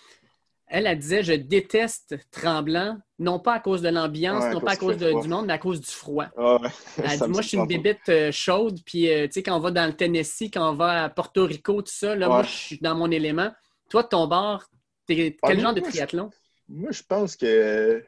[0.71, 4.75] elle, elle disait Je déteste Tremblant, non pas à cause de l'ambiance, non pas à
[4.77, 6.27] cause du monde, mais à cause du froid.
[6.97, 9.59] elle dit Moi, je suis une bébête euh, chaude, puis euh, tu sais, quand on
[9.59, 12.49] va dans le Tennessee, quand on va à Porto Rico, tout ça, là, moi, je
[12.49, 13.51] suis dans mon élément.
[13.89, 14.63] Toi, de ton bord,
[15.05, 16.31] t'es quel genre de triathlon?
[16.69, 18.03] Moi, je pense que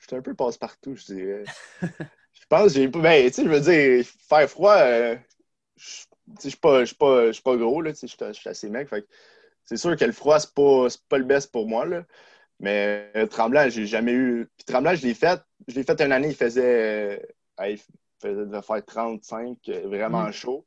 [0.00, 1.44] je suis un peu passe-partout, je dirais.
[1.82, 2.88] je pense que j'ai.
[2.88, 5.16] Ben, tu sais, je veux dire, faire froid, euh,
[5.76, 6.84] je suis pas,
[7.44, 8.88] pas, gros, là, je suis assez mec.
[8.88, 9.06] Fait
[9.64, 11.86] c'est sûr que le froid, c'est pas, pas le best pour moi.
[11.86, 12.04] Là.
[12.62, 14.48] Mais euh, Tremblant, j'ai jamais eu.
[14.56, 15.42] Puis Tremblant, je l'ai fait.
[15.68, 17.18] Je l'ai fait une année, il faisait.
[17.60, 17.78] Euh, il
[18.20, 20.32] faisait de faire 35, euh, vraiment mm.
[20.32, 20.64] chaud.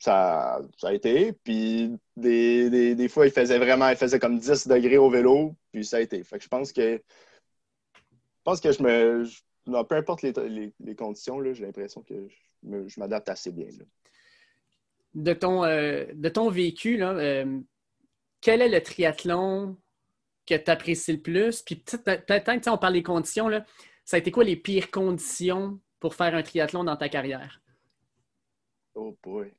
[0.00, 1.32] Ça, ça, a été.
[1.44, 5.84] Puis des, des, fois, il faisait vraiment, il faisait comme 10 degrés au vélo, puis
[5.84, 6.24] ça a été.
[6.24, 7.00] Fait que je pense que
[7.94, 9.84] je pense que je me.
[9.84, 10.32] peu importe les,
[10.80, 12.14] les, conditions, j'ai l'impression que
[12.64, 13.68] je m'adapte assez bien.
[15.14, 17.44] De, ton, de ton vécu, là,
[18.42, 19.78] quel est le triathlon
[20.46, 21.62] que tu apprécies le plus?
[21.62, 23.64] Puis peut-être, on parle des conditions, là,
[24.04, 27.62] ça a été quoi les pires conditions pour faire un triathlon dans ta carrière?
[28.94, 29.54] Oh boy.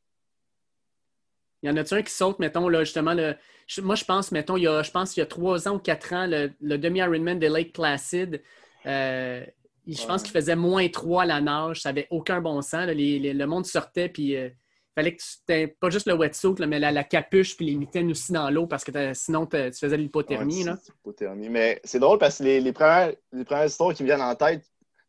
[1.63, 3.35] Il y en a-tu un qui saute, mettons, là, justement, le,
[3.81, 5.79] moi, je pense, mettons, il y a, je pense qu'il y a trois ans ou
[5.79, 8.43] quatre ans, le, demi-Ironman de Lake Placid,
[8.85, 9.45] euh,
[9.87, 12.85] je pense qu'il faisait moins trois à la nage, ça n'avait aucun bon sens.
[12.87, 14.49] le monde sortait, puis euh,
[14.95, 18.31] fallait que tu n'aies pas juste le wetsuit, mais la, capuche puis les mitaines aussi
[18.31, 20.63] dans l'eau parce que sinon tu faisais de l'hypothermie.
[20.63, 21.49] l'hypothermie.
[21.49, 24.63] Mais c'est drôle parce que les, premières, les premières histoires qui me viennent en tête,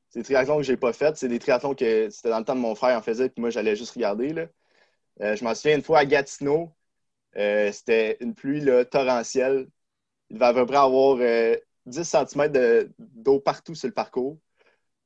[0.09, 1.17] c'est des triathlons que j'ai pas fait.
[1.17, 3.51] C'est des triathlons que c'était dans le temps de mon frère en faisait, puis moi
[3.51, 4.33] j'allais juste regarder.
[4.33, 4.47] Là.
[5.21, 6.73] Euh, je m'en souviens une fois à Gatineau,
[7.37, 9.69] euh, c'était une pluie là, torrentielle.
[10.31, 14.39] Il devait à peu près avoir 10 euh, cm d'eau partout sur le parcours.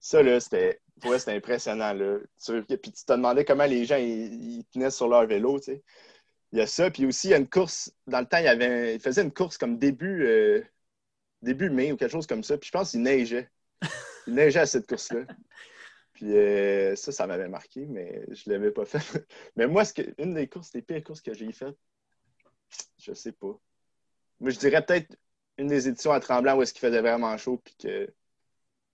[0.00, 1.92] Ça, là, c'était Ouais, c'était impressionnant.
[1.92, 2.18] Là.
[2.38, 5.58] Puis tu te demandais comment les gens ils, tenaient sur leur vélo.
[5.58, 5.82] Tu sais.
[6.52, 6.90] Il y a ça.
[6.90, 7.92] Puis aussi, il y a une course.
[8.06, 10.62] Dans le temps, il, avait, il faisait une course comme début, euh,
[11.42, 12.58] début mai ou quelque chose comme ça.
[12.58, 13.50] Puis je pense qu'il neigeait.
[14.26, 15.24] Il neigeait à cette course-là.
[16.12, 18.98] Puis euh, ça, ça m'avait marqué, mais je ne l'avais pas fait.
[19.56, 21.76] mais moi, que, une des courses, des pires courses que j'ai faites,
[22.98, 23.58] je sais pas.
[24.40, 25.16] Mais je dirais peut-être
[25.58, 28.12] une des éditions à Tremblant où est-ce qu'il faisait vraiment chaud puis que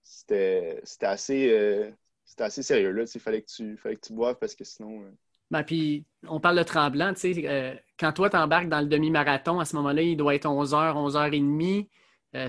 [0.05, 1.91] c'était assez, euh,
[2.39, 2.91] assez sérieux.
[2.91, 3.03] Là.
[3.13, 5.01] Il fallait que, tu, fallait que tu boives parce que sinon.
[5.01, 5.11] Euh,
[5.51, 7.13] ben, puis, on parle de tremblant.
[7.13, 10.35] Tu sais, euh, quand toi, tu embarques dans le demi-marathon, à ce moment-là, il doit
[10.35, 11.87] être 11h, 11h30.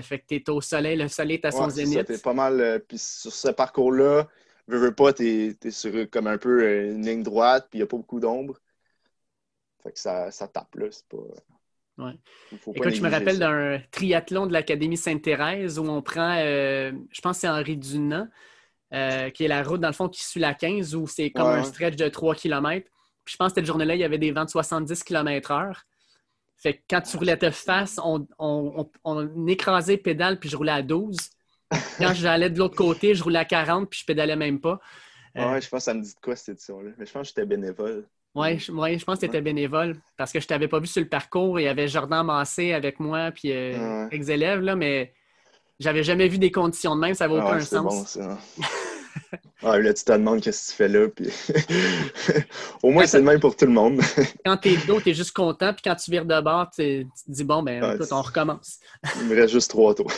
[0.01, 1.99] fait que tu es au soleil, le soleil est à son zénith.
[1.99, 2.81] C'était pas mal.
[2.87, 4.27] puis sur ce parcours-là,
[4.67, 7.81] veux, veux pas, t'es es sur comme un peu euh, une ligne droite, puis il
[7.81, 8.59] n'y a pas beaucoup d'ombre.
[9.83, 10.87] Fait que ça, ça tape, là.
[10.91, 11.17] C'est pas.
[11.97, 12.13] Ouais.
[12.75, 17.37] Écoute, je me rappelle d'un triathlon de l'Académie Sainte-Thérèse où on prend, euh, je pense
[17.37, 18.27] que c'est Henri Dunant,
[18.93, 21.47] euh, qui est la route, dans le fond, qui suit la 15, où c'est comme
[21.47, 22.87] un stretch de 3 km.
[23.25, 25.73] Puis je pense que cette journée-là, il y avait des vents de 70 km/h.
[26.55, 30.71] Fait que quand tu roulais de face, on, on, on, écrasait pédale, puis je roulais
[30.71, 31.17] à 12.
[31.99, 34.79] Quand j'allais de l'autre côté, je roulais à 40, puis je pédalais même pas.
[35.35, 36.91] Euh, ouais, je pense que ça me dit de quoi cette édition-là.
[36.97, 38.07] Mais je pense que j'étais bénévole.
[38.37, 40.85] Oui, je, je pense que tu étais bénévole parce que je ne t'avais pas vu
[40.85, 41.59] sur le parcours.
[41.59, 45.11] Il y avait Jordan Massé avec moi, puis euh, ex-élève, là, mais
[45.79, 47.15] j'avais jamais vu des conditions de même.
[47.15, 48.15] Ça n'avait aucun sens.
[48.15, 48.37] Bon,
[49.63, 51.07] ah, là, tu te demandes qu'est-ce que tu fais là.
[51.07, 51.29] Puis...
[52.83, 54.01] Au moins, c'est le même pour tout le monde.
[54.45, 55.73] quand tu es dos, tu es juste content.
[55.73, 58.77] Puis quand tu vires de bord, tu te dis bon, ben écoute, on recommence.
[59.19, 60.11] Il me reste juste trois tours.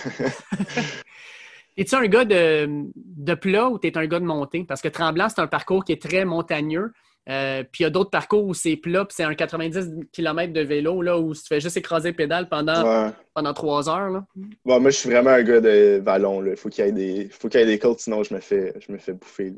[1.77, 4.65] Es-tu un gars de, de plat ou tu es un gars de montée?
[4.67, 6.91] Parce que Tremblant, c'est un parcours qui est très montagneux.
[7.29, 10.51] Euh, puis il y a d'autres parcours où c'est plat, puis c'est un 90 km
[10.51, 14.09] de vélo, là, où tu fais juste écraser pédale pendant, pendant trois heures.
[14.09, 14.25] Là.
[14.65, 16.43] moi, je suis vraiment un gars de vallon.
[16.43, 18.39] Il faut qu'il y ait des, faut qu'il y ait des côtes, sinon je me
[18.39, 19.53] fais, je me fais bouffer.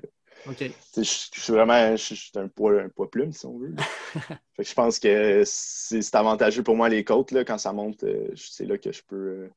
[0.97, 3.75] Je, suis vraiment je, suis un poids, un poids plume, si on veut.
[4.59, 7.31] je pense que c'est avantageux pour moi, les côtes.
[7.31, 9.49] Là, quand ça monte, euh, c'est là que je peux euh,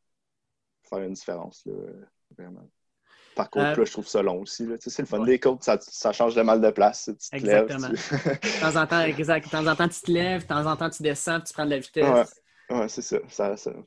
[0.88, 1.64] faire une différence.
[1.66, 1.74] Là,
[2.36, 2.68] vraiment.
[3.34, 4.66] Par contre, euh, je trouve ça long aussi.
[4.80, 7.10] C'est le fun des côtes, ça, change le mal de place.
[7.20, 7.88] Tu te Exactement.
[7.88, 9.46] Lèves, de, temps en temps, exact.
[9.46, 11.64] de temps en temps, tu te lèves, de temps en temps, tu descends, tu prends
[11.64, 12.40] de la vitesse.
[12.70, 13.18] Ouais, c'est ça.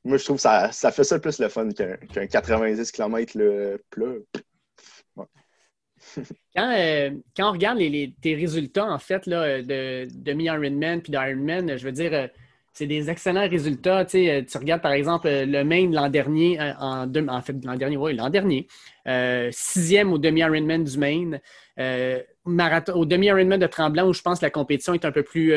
[0.04, 3.84] Moi, je trouve que ça, ça fait ça plus le fun qu'un 90 km le
[3.90, 4.14] plat.
[6.56, 11.78] quand, euh, quand, on regarde les, tes résultats, en fait, là, de demi-Ironman puis d'Ironman,
[11.78, 12.28] je veux dire, euh,
[12.78, 14.06] c'est des excellents résultats.
[14.06, 17.76] Tu, euh, regardes par exemple euh, le Maine l'an dernier, euh, en, en, fait l'an
[17.76, 18.68] dernier, oui, l'an dernier,
[19.52, 21.42] sixième au demi-Ironman du Maine,
[21.80, 25.54] au demi-Ironman de Tremblant où je pense que la compétition est un peu plus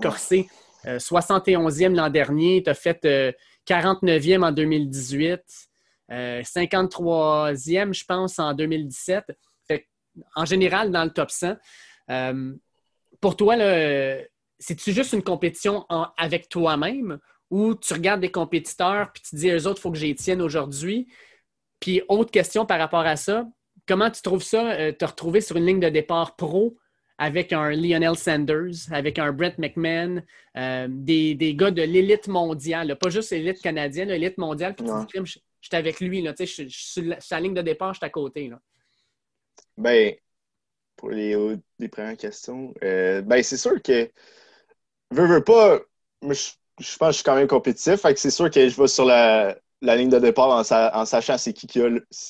[0.00, 0.48] corsée.
[0.86, 3.06] 71e l'an dernier, tu as fait
[3.68, 5.40] 49e en 2018,
[6.10, 9.24] 53e, je pense, en 2017.
[10.34, 11.56] en général, dans le top 100.
[13.20, 14.16] pour toi, là,
[14.58, 15.86] c'est-tu juste une compétition
[16.16, 17.18] avec toi-même
[17.50, 20.14] ou tu regardes des compétiteurs puis tu te dis, eux autres, il faut que j'y
[20.14, 21.08] tienne aujourd'hui?
[21.80, 23.46] Puis, autre question par rapport à ça,
[23.86, 26.76] comment tu trouves ça, euh, te retrouver sur une ligne de départ pro
[27.18, 30.22] avec un Lionel Sanders, avec un Brett McMahon,
[30.56, 35.30] euh, des, gars de l'élite mondiale, pas juste l'élite canadienne, l'élite mondiale, puis tu dis,
[35.60, 38.10] je, suis avec lui, là, je, suis sur la, ligne de départ, je suis à
[38.10, 38.48] côté.
[38.48, 38.58] Là.
[39.76, 40.14] Ben,
[40.96, 41.36] pour les,
[41.78, 44.10] les premières questions, euh, ben, c'est sûr que
[45.10, 45.80] veux, veux pas,
[46.22, 48.00] je, pense que je suis quand même compétitif.
[48.00, 51.52] Fait que c'est sûr que je vais sur la, ligne de départ en, sachant c'est
[51.52, 51.80] qui qui,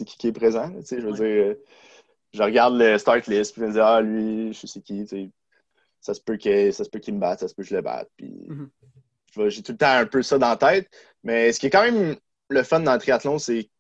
[0.05, 0.73] qui, est présent.
[0.91, 1.57] je veux dire,
[2.33, 5.07] je regarde le start list, puis je me dis, ah, lui, je sais qui,
[6.01, 8.11] ça se peut qu'il me batte, ça se peut que je le batte.
[8.17, 9.49] Puis mm-hmm.
[9.49, 10.91] j'ai tout le temps un peu ça dans la tête.
[11.23, 12.17] Mais ce qui est quand même
[12.49, 13.71] le fun dans le triathlon, c'est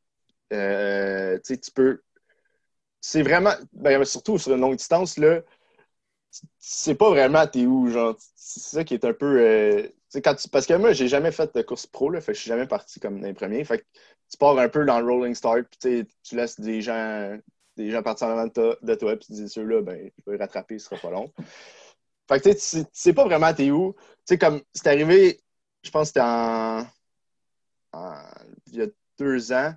[0.52, 2.00] euh, tu peux.
[3.00, 5.40] C'est vraiment, ben, surtout sur une longue distance, là,
[6.59, 8.16] c'est pas vraiment t'es où, genre.
[8.35, 9.40] C'est ça qui est un peu.
[9.40, 9.88] Euh,
[10.23, 12.66] quand parce que moi, j'ai jamais fait de course pro, là, fait je suis jamais
[12.66, 13.64] parti comme dans les premiers.
[13.64, 13.85] Fait que
[14.31, 17.37] tu pars un peu dans le rolling start, puis tu laisses des gens,
[17.77, 20.42] des gens partir en avant de toi, puis tu dis ceux-là, ben, je vais les
[20.42, 21.33] rattraper, ce sera pas long.
[22.29, 23.94] Fait que tu sais pas vraiment t'es où.
[23.94, 25.40] Tu sais, comme c'est arrivé,
[25.83, 26.87] je pense que c'était en,
[28.68, 28.87] Il y a
[29.18, 29.75] deux ans.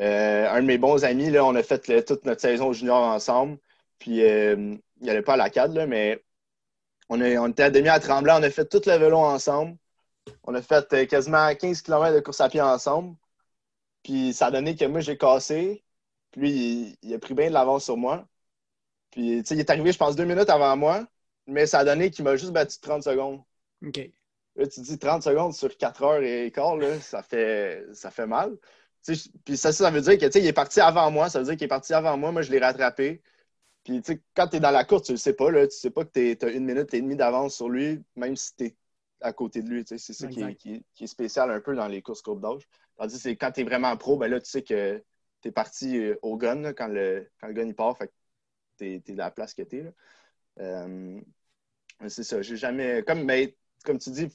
[0.00, 3.58] Euh, un de mes bons amis, là, on a fait toute notre saison junior ensemble.
[3.98, 6.24] Puis euh, il allait pas à la cadre, là, mais
[7.08, 9.76] on, on était à demi à Tremblant, on a fait tout le vélo ensemble.
[10.44, 13.16] On a fait euh, quasiment 15 km de course à pied ensemble.
[14.02, 15.84] Puis ça a donné que moi, j'ai cassé.
[16.32, 18.26] Puis lui, il, a pris bien de l'avance sur moi.
[19.10, 21.06] Puis, tu sais, il est arrivé, je pense, deux minutes avant moi.
[21.46, 23.42] Mais ça a donné qu'il m'a juste battu 30 secondes.
[23.86, 24.10] OK.
[24.56, 28.26] Là, tu dis 30 secondes sur 4 heures et quart, là, ça, fait, ça fait
[28.26, 28.56] mal.
[29.44, 31.28] puis ça, ça veut dire que, il est parti avant moi.
[31.30, 32.32] Ça veut dire qu'il est parti avant moi.
[32.32, 33.22] Moi, je l'ai rattrapé.
[33.84, 35.76] Puis, tu sais, quand tu es dans la course, tu le sais pas, là, tu
[35.76, 38.64] sais pas que tu as une minute et demie d'avance sur lui, même si tu
[38.66, 38.76] es
[39.20, 39.84] à côté de lui.
[39.86, 42.68] C'est ça qui est, spécial un peu dans les courses courbe d'âge.
[42.96, 45.02] Tandis que quand tu es vraiment pro, ben là, tu sais que
[45.40, 47.96] tu es parti euh, au gun quand, le, quand le gun il part.
[47.96, 48.12] Fait que
[48.78, 49.92] tu es, dans la place que tu es.
[50.60, 51.20] Euh,
[52.08, 52.42] c'est ça.
[52.42, 53.02] J'ai jamais.
[53.02, 54.28] Comme, mais, comme tu dis,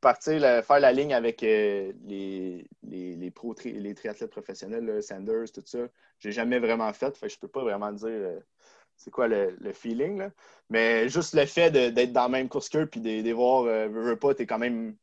[0.00, 5.62] partir, faire la ligne avec euh, les, les, les, pros, les triathlètes professionnels, Sanders, tout
[5.64, 5.88] ça,
[6.20, 7.16] j'ai jamais vraiment fait.
[7.16, 8.40] Fait que je peux pas vraiment dire
[8.96, 10.18] c'est quoi le, feeling.
[10.18, 10.30] Là?
[10.70, 13.88] Mais juste le fait d'être dans la même course qu'eux puis de, de voir, euh,
[13.88, 14.96] veux, pas, t'es quand même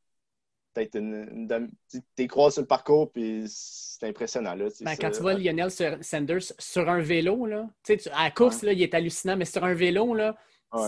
[0.73, 1.69] peut-être une,
[2.15, 4.56] t'es crois sur le parcours, puis c'est impressionnant.
[4.56, 5.69] Là, ben, quand tu vois Lionel
[6.01, 7.69] Sanders sur un vélo, là,
[8.13, 10.36] à la course, là, il est hallucinant, mais sur un vélo, là,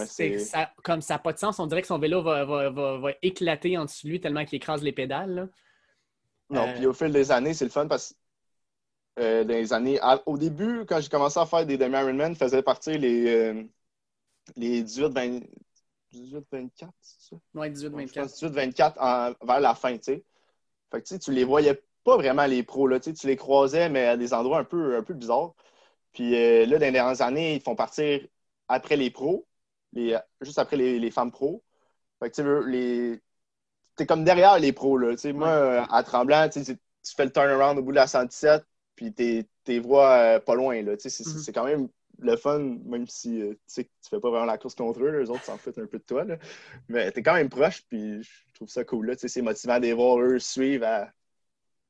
[0.08, 3.10] ça, comme ça n'a pas de sens, on dirait que son vélo va, va, va,
[3.22, 5.50] éclater en dessous de lui tellement qu'il écrase les pédales.
[6.50, 8.16] Non, puis au fil des années, c'est le fun parce que
[9.20, 10.00] euh, dans les années.
[10.26, 13.64] au début, quand j'ai commencé à faire des demi-Ironman, je faisais partir les, euh,
[14.58, 15.44] les 18-24,
[17.02, 17.36] c'est ça?
[17.54, 18.28] Oui, 18-24.
[18.28, 20.24] 18-24 vers la fin, tu sais.
[20.92, 23.00] Fait que tu les voyais pas vraiment les pros, là.
[23.00, 25.54] Tu les croisais, mais à des endroits un peu, un peu bizarres.
[26.14, 28.22] Puis euh, là, dans les dernières années, ils font partir
[28.68, 29.48] après les pros,
[29.94, 31.64] les, juste après les, femmes pros.
[32.20, 33.22] Fait que tu sais, les.
[33.96, 35.12] T'es comme derrière les pros, là.
[35.12, 39.14] Tu sais, moi, à Tremblant, tu fais le turnaround au bout de la 117, puis
[39.14, 40.82] t'es vois euh, pas loin.
[40.82, 40.94] Là.
[40.94, 41.10] Mhm.
[41.10, 44.76] C'est quand même le fun, même si euh, tu ne fais pas vraiment la course
[44.76, 46.24] contre eux, les autres s'en foutent un peu de toi.
[46.24, 46.38] Là.
[46.88, 49.16] Mais t'es quand même proche, puis je trouve ça cool.
[49.18, 51.12] C'est motivant de voir eux suivre à,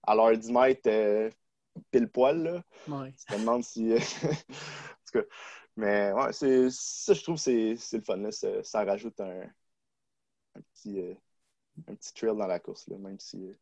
[0.03, 1.29] à l'heure 10 mètres euh,
[1.91, 2.41] pile poil.
[2.41, 2.63] Là.
[2.87, 3.13] Ouais.
[3.13, 3.93] Tu te demandes si.
[3.93, 5.25] en tout cas,
[5.75, 8.17] mais ouais, ça, je trouve c'est le fun.
[8.17, 8.31] Là.
[8.31, 9.41] Ça, ça, rajoute un,
[10.55, 10.99] un petit,
[11.87, 13.53] un petit trail dans la course, là, même si.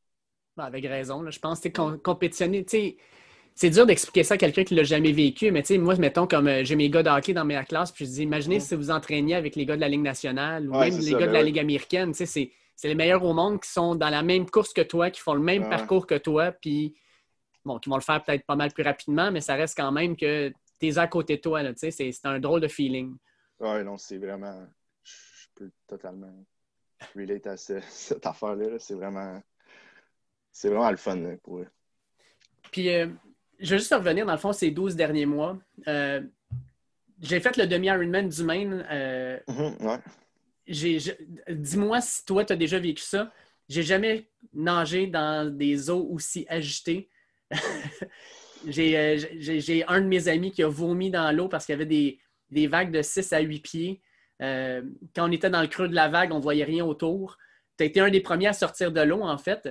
[0.56, 1.21] Ben, avec raison.
[1.21, 1.32] Là.
[1.32, 2.65] Je pense que compétitionner.
[3.55, 6.47] C'est dur d'expliquer ça à quelqu'un qui ne l'a jamais vécu, mais moi, mettons, comme
[6.47, 8.89] euh, j'ai mes gars de hockey dans ma classe, puis je dis, imaginez si vous
[8.89, 11.43] entraîniez avec les gars de la Ligue nationale ou même les gars de ben la
[11.43, 12.13] Ligue américaine.
[12.13, 12.51] C'est
[12.83, 15.41] les meilleurs au monde qui sont dans la même course que toi, qui font le
[15.41, 16.95] même parcours que toi, puis
[17.63, 20.15] bon, qui vont le faire peut-être pas mal plus rapidement, mais ça reste quand même
[20.15, 21.61] que tu es à côté de toi.
[21.75, 23.15] C'est un drôle de feeling.
[23.59, 24.67] Oui, non, c'est vraiment.
[25.03, 26.33] Je peux totalement
[27.15, 28.79] relate à cette affaire-là.
[28.79, 29.41] C'est vraiment.
[30.51, 31.67] C'est vraiment le fun pour eux.
[32.71, 33.07] Puis, euh,
[33.59, 35.57] je vais juste revenir, dans le fond, ces 12 derniers mois.
[35.87, 36.21] Euh,
[37.21, 38.85] j'ai fait le demi-Ironman du Maine.
[38.89, 39.99] Euh, mhm,
[41.49, 43.31] dis-moi si toi, tu as déjà vécu ça.
[43.69, 47.09] J'ai jamais nagé dans des eaux aussi agitées.
[48.67, 52.19] j'ai un de mes amis qui a vomi dans l'eau parce qu'il y avait des,
[52.49, 54.01] des, vagues de 6 à 8 pieds.
[54.39, 54.83] quand
[55.17, 57.37] on était dans le creux de la vague, on ne voyait rien autour.
[57.77, 59.69] Tu as été un des premiers à sortir de l'eau, en fait.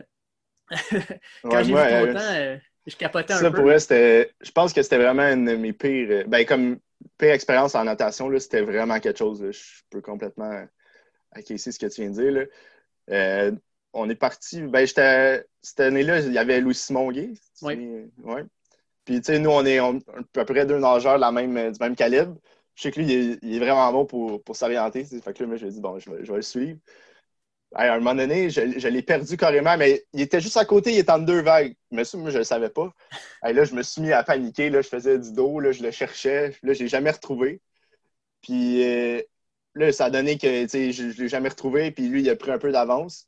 [1.42, 3.62] Quand j'ai vu ton temps, je capotais un ça, peu.
[3.62, 6.08] Pour je pense que c'était vraiment une de mes pires.
[6.10, 6.78] Euh, ben, comme
[7.18, 9.44] pire expérience en natation, c'était vraiment quelque chose.
[9.50, 10.64] Je peux complètement
[11.32, 12.32] acquiescer ce que tu viens de dire.
[12.32, 12.44] Là.
[13.10, 13.52] Euh,
[13.92, 14.62] on est parti.
[14.62, 17.32] Ben, cette année-là, il y avait Louis Simon Gay.
[17.62, 18.08] Oui.
[18.24, 18.44] Ouais.
[19.04, 19.92] Puis, tu sais, nous, on est à
[20.32, 22.36] peu près deux nageurs la même, du même calibre.
[22.74, 25.04] Je sais que lui, il est, vraiment bon pour, pour s'orienter.
[25.04, 26.78] Fait que là, moi, je dit, bon, je vais, je vais le suivre
[27.74, 30.98] à un moment donné, je, l'ai perdu carrément, mais il était juste à côté, il
[30.98, 31.74] était en deux vagues.
[31.90, 32.92] Mais ça, moi, je ne le savais pas.
[33.42, 34.70] là, je me suis mis à paniquer.
[34.70, 36.56] Là, je faisais du dos, là, je le cherchais.
[36.62, 37.60] Là, je l'ai jamais retrouvé.
[38.42, 39.22] Puis euh,
[39.74, 41.90] là, ça a donné que je ne l'ai jamais retrouvé.
[41.90, 43.26] Puis lui, il a pris un peu d'avance.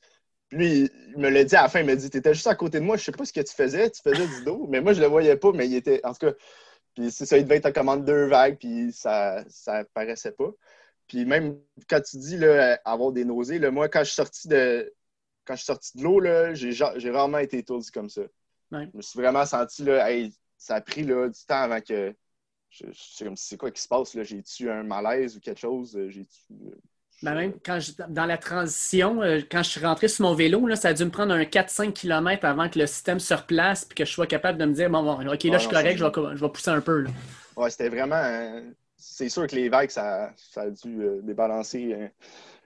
[0.48, 2.46] Puis lui, il me l'a dit à la fin, il m'a dit Tu étais juste
[2.46, 4.44] à côté de moi, je ne sais pas ce que tu faisais, tu faisais du
[4.44, 4.66] dos.
[4.68, 6.00] Mais moi, je ne le voyais pas, mais il était.
[6.04, 6.32] En tout cas,
[6.94, 10.50] puis ça, devait être en commande deux vagues, puis ça ne paraissait pas.
[11.06, 14.48] Puis même quand tu dis là, avoir des nausées, là, moi, quand je suis sorti
[14.48, 14.92] de
[15.44, 16.20] quand je suis sorti de l'eau,
[16.54, 18.22] j'ai rarement été étourdi comme ça.
[18.72, 20.08] Je me suis vraiment senti là,
[20.56, 22.14] ça a pris là, du temps avant que.
[22.70, 24.18] Je, sais comme c'est quoi qui se passe.
[24.20, 25.94] J'ai-tu un malaise ou quelque chose?
[25.96, 26.10] Euh,
[26.50, 26.70] euh,
[27.22, 30.74] ben même quand dans la transition, euh, quand je suis rentré sur mon vélo, là,
[30.74, 33.94] ça a dû me prendre un 4-5 km avant que le système se replace et
[33.94, 36.04] que je sois capable de me dire bon, bon OK, là, je suis correct, je
[36.04, 37.02] vais, je vais, pousser un peu.
[37.02, 37.10] Là.
[37.56, 38.60] Ouais, c'était vraiment
[39.06, 42.08] c'est sûr que les vagues, ça, a dû euh, débalancer euh,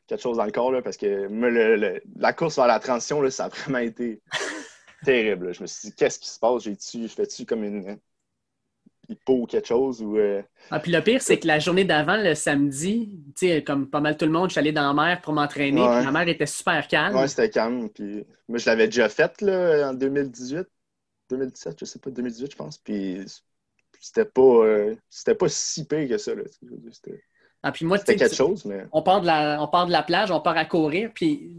[0.06, 1.28] quelque chose dans le corps, parce que
[2.16, 4.22] la course vers la transition, là, ça a vraiment été
[5.04, 5.52] terrible.
[5.52, 6.62] Je me suis dit, qu'est-ce qui se passe?
[6.62, 7.98] J'ai-tu, je fais-tu comme une
[9.08, 10.00] hypo ou quelque chose?
[10.00, 13.18] Ou, euh, Ah, puis le pire, c'est que la journée d'avant, le samedi,
[13.66, 15.80] comme pas mal tout le monde, je suis allé dans la mer pour m'entraîner.
[15.80, 17.16] La mer était super calme.
[17.16, 17.88] Oui, c'était calme.
[17.90, 20.66] Puis moi, je l'avais déjà faite là, en 2018,
[21.30, 22.78] 2017, je sais pas, 2018, je pense.
[22.78, 23.24] Puis
[24.00, 26.34] c'était pas, euh, c'était pas si pire que ça.
[26.34, 26.42] Là.
[27.62, 28.84] Ah, puis moi, c'était quelque chose, mais...
[28.92, 31.50] On part, de la, on part de la plage, on part à courir, puis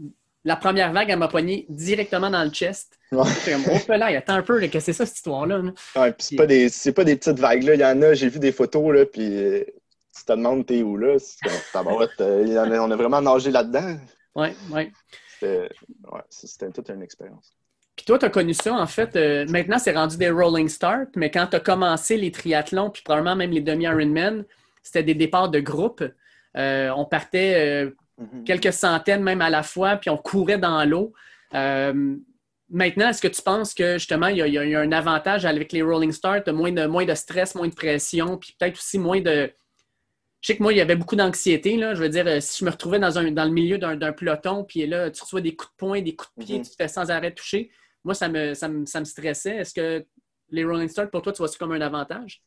[0.44, 2.98] la première vague, elle m'a poigné directement dans le chest.
[3.12, 3.24] Ouais.
[3.44, 5.62] comme, oh là, attends un peu, que c'est ça cette histoire-là.
[5.96, 7.74] Ouais, puis c'est pas, des, pas des petites vagues, là.
[7.74, 9.64] Il y en a, j'ai vu des photos, là, puis euh,
[10.16, 11.16] tu te demandes t'es où, là.
[12.20, 13.98] Euh, on a vraiment nagé là-dedans.
[14.34, 14.92] Oui, oui.
[16.30, 17.54] C'était toute une expérience.
[18.00, 19.14] Puis toi, tu as connu ça, en fait.
[19.14, 23.02] Euh, maintenant, c'est rendu des rolling start, mais quand tu as commencé les triathlons, puis
[23.02, 24.46] probablement même les demi-Ironman,
[24.82, 26.02] c'était des départs de groupe.
[26.56, 28.44] Euh, on partait euh, mhm.
[28.44, 31.12] quelques centaines même à la fois, puis on courait dans l'eau.
[31.52, 36.12] maintenant, est-ce que tu penses que justement, il y, a, un avantage avec les rolling
[36.12, 39.52] start, moins de, moins de stress, moins de pression, puis peut-être aussi moins de,
[40.40, 41.78] je sais que moi, il y avait beaucoup d'anxiété.
[41.78, 44.86] Je veux dire, si je me retrouvais dans, un, dans le milieu d'un peloton, puis
[44.86, 46.64] là, tu reçois des coups de poing, des coups de pied, mhm.
[46.64, 47.70] tu te fais sans arrêt toucher,
[48.04, 49.56] moi, ça me, ça me, stressait.
[49.56, 50.04] Est-ce que
[50.48, 52.42] les Rolling Stones, pour toi, tu vois ça comme un avantage?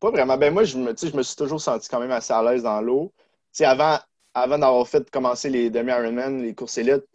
[0.00, 0.36] Pas vraiment.
[0.36, 2.80] Ben moi, je me, je me suis toujours senti quand même assez à l'aise dans
[2.80, 3.12] l'eau.
[3.60, 3.98] Avant,
[4.34, 7.06] avant d'avoir fait commencer les demi-Ironman, les courses élites,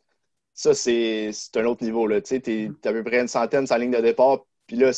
[0.53, 2.07] ça, c'est un autre niveau.
[2.21, 4.91] Tu es, es, à peu près une centaine sur la ligne de départ, puis là,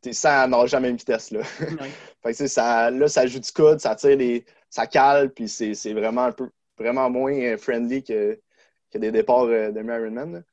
[0.00, 1.30] t'es sans nager à la même vitesse.
[1.30, 1.42] Là.
[2.22, 4.44] fait que, ça, là, ça joue du coude, ça tire des.
[4.70, 8.38] ça cale, puis c'est vraiment un peu vraiment moins euh, friendly que,
[8.90, 10.44] que des départs euh, de Ironman.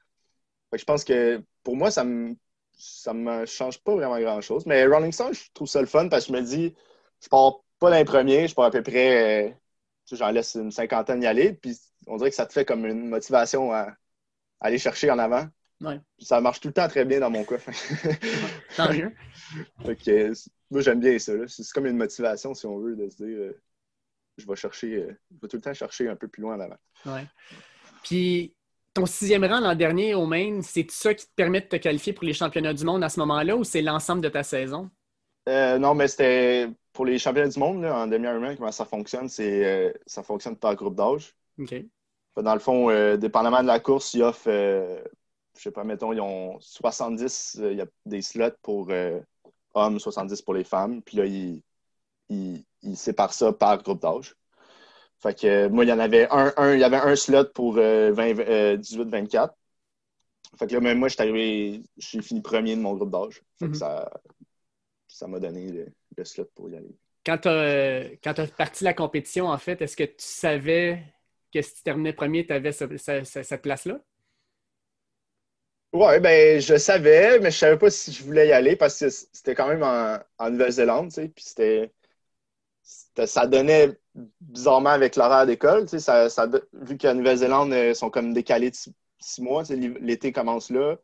[0.74, 2.36] Fait que je pense que pour moi, ça me
[2.76, 4.66] ça me change pas vraiment grand chose.
[4.66, 6.74] Mais Running Stone, je trouve ça le fun parce que je me dis,
[7.22, 9.52] je pars pas d'un premier, je pars à peu près, euh,
[10.12, 13.08] j'en laisse une cinquantaine y aller, puis on dirait que ça te fait comme une
[13.08, 13.96] motivation à,
[14.62, 15.48] aller chercher en avant.
[16.18, 17.58] Ça marche tout le temps très bien dans mon cas.
[18.76, 19.14] Tant mieux.
[20.72, 21.34] moi, j'aime bien ça.
[21.48, 23.62] C'est comme une motivation, si on veut, de se dire euh,
[24.40, 26.62] je vais chercher, euh, je vais tout le temps chercher un peu plus loin en
[26.62, 26.78] avant.
[27.06, 27.28] Ouais.
[28.02, 28.56] Puis,
[28.94, 32.14] ton sixième rang l'an dernier au Maine, c'est ça qui te permet de te qualifier
[32.14, 34.90] pour les championnats du monde à ce moment-là ou c'est l'ensemble de ta saison?
[35.50, 39.28] Euh, non, mais c'était pour les championnats du monde en demi-Ironman, comment ça fonctionne?
[39.28, 41.36] C'est ça fonctionne par groupe d'âge.
[41.60, 41.76] OK.
[42.38, 44.50] Dans le fond, dépendamment de la course, ils offrent
[45.56, 49.20] je sais pas, mettons, ils ont 70, euh, il y a des slots pour euh,
[49.74, 51.02] hommes, 70 pour les femmes.
[51.02, 51.64] Puis là, ils,
[52.30, 54.36] ils, séparent ça par groupe d'âge.
[55.24, 57.78] Fait que euh, moi, il y en avait un, il y avait un slot pour
[57.78, 59.52] 18-24.
[60.60, 63.42] Fait que là, même moi, je suis arrivé, j'ai fini premier de mon groupe d'âge.
[63.58, 63.74] Fait que mhm.
[63.74, 64.12] ça,
[65.08, 65.72] ça m'a donné
[66.18, 66.94] le, slot pour y aller.
[67.26, 71.02] Quand tu as, parti la compétition, en fait, est-ce que tu savais
[71.54, 74.02] que si tu terminais premier, tu avais cette place-là?
[75.94, 79.10] Oui, ben je savais, mais je savais pas si je voulais y aller parce que
[79.10, 81.94] c'était quand même en, Nouvelle-Zélande, tu sais, puis c'était,
[82.84, 83.98] ça donnait
[84.42, 88.72] bizarrement avec l'horaire d'école, tu sais, ça, ça, vu qu'en Nouvelle-Zélande, ils sont comme décalés
[88.72, 90.98] de six, mois, l'été commence là,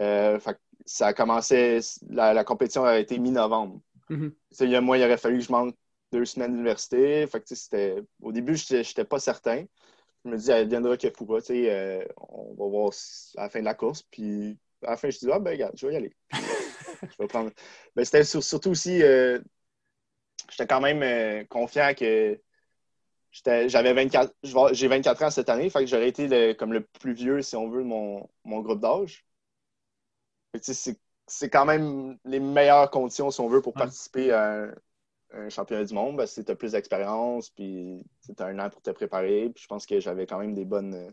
[0.00, 0.38] euh,
[0.86, 3.80] ça a commencé, la, compétition a été mi-novembre.
[4.10, 4.80] Mm-hmm.
[4.80, 5.74] Moi, il aurait fallu que je manque
[6.12, 9.64] deux semaines d'université, que, au début, je n'étais pas certain
[10.24, 12.90] je me dis, elle viendra que pourra, tu sais, euh, on va voir
[13.36, 14.02] à la fin de la course.
[14.02, 16.14] Puis à la fin, je dis, ah ben regarde, je vais y aller.
[17.02, 17.50] je vais prendre.
[17.94, 19.38] Ben, c'était surtout aussi, euh,
[20.50, 22.40] j'étais quand même euh, confiant que
[23.32, 24.34] j'avais 24,
[24.72, 27.68] j'ai 24 ans cette année, fait que j'aurais été comme le plus vieux, si on
[27.68, 29.24] veut, de mon, mon groupe d'âge.
[31.26, 34.68] C'est quand même les meilleures conditions, si on veut, pour participer à
[35.32, 38.70] un championnat du monde, parce que tu as plus d'expérience, puis tu as un an
[38.70, 39.50] pour te préparer.
[39.50, 41.12] Puis je pense que j'avais quand même des bonnes,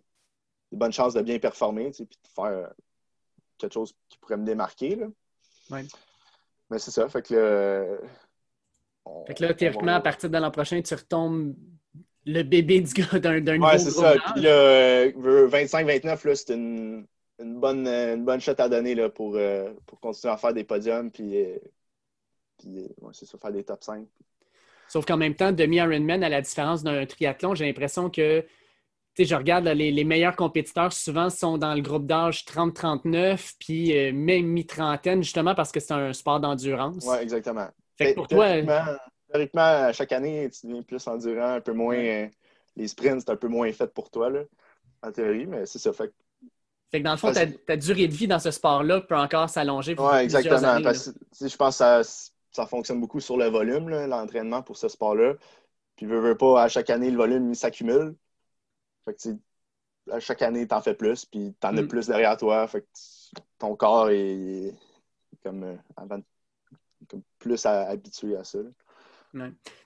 [0.72, 2.72] des bonnes chances de bien performer, puis de faire
[3.58, 4.96] quelque chose qui pourrait me démarquer.
[4.96, 5.08] Là.
[6.70, 8.00] Mais c'est ça, fait que
[9.28, 11.56] fait que là, théoriquement, à partir de l'an prochain, tu retombes
[12.26, 14.16] le bébé du gars d'un nouveau Ouais, c'est ça.
[14.34, 17.06] Puis là, 25-29, euh, c'est une,
[17.40, 20.64] une, bonne, une bonne shot à donner là, pour, euh, pour continuer à faire des
[20.64, 21.58] podiums puis euh,
[22.58, 24.08] puis, c'est ça, faire des top 5.
[24.88, 28.48] Sauf qu'en même temps, demi-Ironman, à la différence d'un triathlon, j'ai l'impression que, tu
[29.18, 34.14] sais, je regarde les, meilleurs compétiteurs, souvent sont dans le groupe d'âge 30-39, puis euh,
[34.14, 37.06] même mi-trentaine, justement parce que c'est un sport d'endurance.
[37.08, 37.68] Oui, exactement.
[37.98, 38.48] Fait que pour toi.
[39.32, 41.98] Théoriquement, chaque année, tu deviens plus endurant, un peu moins.
[41.98, 42.28] Euh,
[42.76, 44.42] les sprints, c'est un peu moins fait pour toi, là,
[45.02, 45.92] en théorie, mais c'est ça.
[45.94, 46.14] Fait
[46.92, 49.96] fait que dans le fond, ta, durée de vie dans ce sport-là peut encore s'allonger.
[49.98, 50.82] Oui, exactement.
[50.82, 52.02] parce je pense que ça,
[52.52, 55.34] ça fonctionne beaucoup sur le volume, l'entraînement pour ce sport-là.
[55.96, 58.16] Puis, veux, veux pas, à chaque année, le volume s'accumule.
[59.06, 59.30] Fait que,
[60.12, 61.88] à chaque année, t'en fais plus, puis t'en as mm.
[61.88, 62.68] plus derrière toi.
[62.68, 62.88] Fait que
[63.58, 64.74] ton corps est,
[65.44, 66.18] comme, euh,
[67.10, 68.60] comme plus habitué à ça.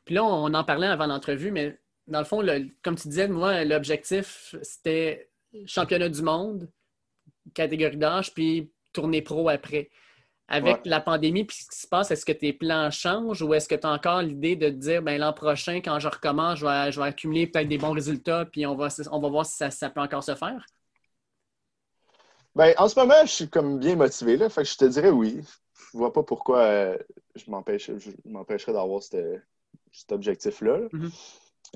[0.05, 2.45] Puis là, on en parlait avant l'entrevue, mais dans le fond,
[2.83, 5.31] comme tu disais, moi, l'objectif, c'était
[5.65, 6.69] championnat du monde,
[7.53, 9.89] catégorie d'âge, puis tournée pro après
[10.49, 13.69] avec la pandémie puis ce qui se passe, est-ce que tes plans changent ou est-ce
[13.69, 16.65] que tu as encore l'idée de te dire ben, l'an prochain, quand je recommence, je
[16.65, 19.63] vais, je vais accumuler peut-être des bons résultats puis on va, on va voir si
[19.69, 20.65] ça, peut encore se faire?
[22.55, 24.37] Ben, en ce moment, je suis comme bien motivé.
[24.37, 25.41] Là, fait que je te dirais oui.
[25.91, 26.97] Je vois pas pourquoi euh,
[27.35, 30.79] je m'empêcherais d'avoir cet objectif-là.
[30.93, 31.11] Mm-hmm.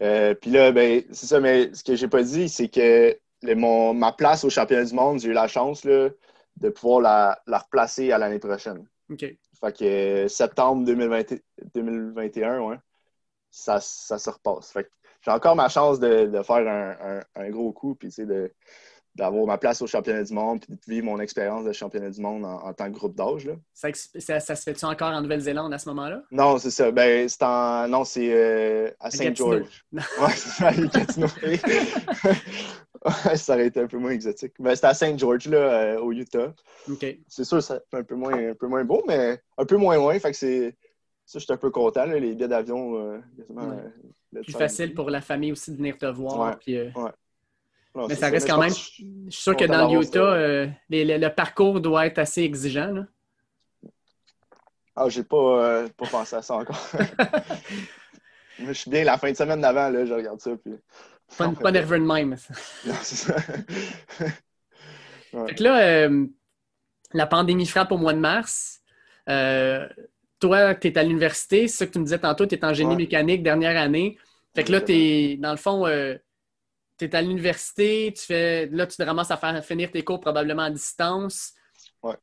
[0.02, 3.18] Euh, puis là, ben, c'est ça, mais ce que j'ai pas dit, c'est que
[3.56, 6.10] mon, ma place au championnat du monde, j'ai eu la chance là,
[6.58, 8.88] de pouvoir la, la replacer à l'année prochaine.
[9.12, 9.20] OK.
[9.20, 12.78] Fait que euh, septembre 2021, ouais,
[13.50, 14.72] ça, ça se repasse.
[14.72, 14.90] Fait que
[15.22, 18.52] j'ai encore ma chance de, de faire un, un, gros coup, puis de,
[19.16, 22.20] d'avoir ma place au championnat du monde puis de vivre mon expérience de championnat du
[22.20, 23.50] monde en, tant que groupe d'âge.
[23.74, 26.24] Ça, ça, se fait-tu encore en Nouvelle-Zélande à ce moment-là?
[26.32, 26.92] Non, c'est ça.
[26.92, 27.88] Ben, c'est en...
[27.88, 29.86] Non, c'est euh, à Saint George.
[29.94, 30.02] ouais,
[30.36, 30.72] c'est ça,
[33.36, 34.54] ça aurait été un peu moins exotique.
[34.60, 36.54] Ben, c'était à Saint George, là, euh, au Utah.
[37.28, 39.96] C'est sûr, ça fait un peu moins, un peu moins beau, mais un peu moins
[39.96, 40.18] loin.
[40.20, 40.76] Fait que c'est.
[41.26, 42.06] Ça, je suis un peu content.
[42.06, 42.98] les billets d'avion.
[42.98, 43.20] Euh,
[44.42, 46.58] Plus facile pour la famille aussi de venir te voir.
[46.60, 46.78] Puis,
[47.96, 48.70] mais ça reste quand même.
[48.70, 52.92] Je suis sûr que dans l'Utah, euh, le parcours doit être assez exigeant.
[52.92, 53.06] Là.
[54.96, 56.80] Ah, j'ai pas, euh, pas pensé à ça encore.
[58.60, 60.52] je suis bien la fin de semaine d'avant, là, je regarde ça.
[60.64, 60.74] Puis...
[61.38, 62.30] Pas, pas nerveux de même.
[62.86, 63.36] non, c'est ça.
[65.48, 66.28] Fait que là, euh,
[67.14, 68.82] la pandémie frappe au mois de mars.
[69.26, 72.74] toi, tu es à l'université, c'est ça que tu me disais tantôt, tu es en
[72.74, 74.18] génie mécanique dernière année.
[74.56, 75.88] Fait que là, tu es, dans le fond,
[77.06, 80.20] tu es à l'université, tu fais, là, tu te ramasses à faire finir tes cours
[80.20, 81.54] probablement à distance.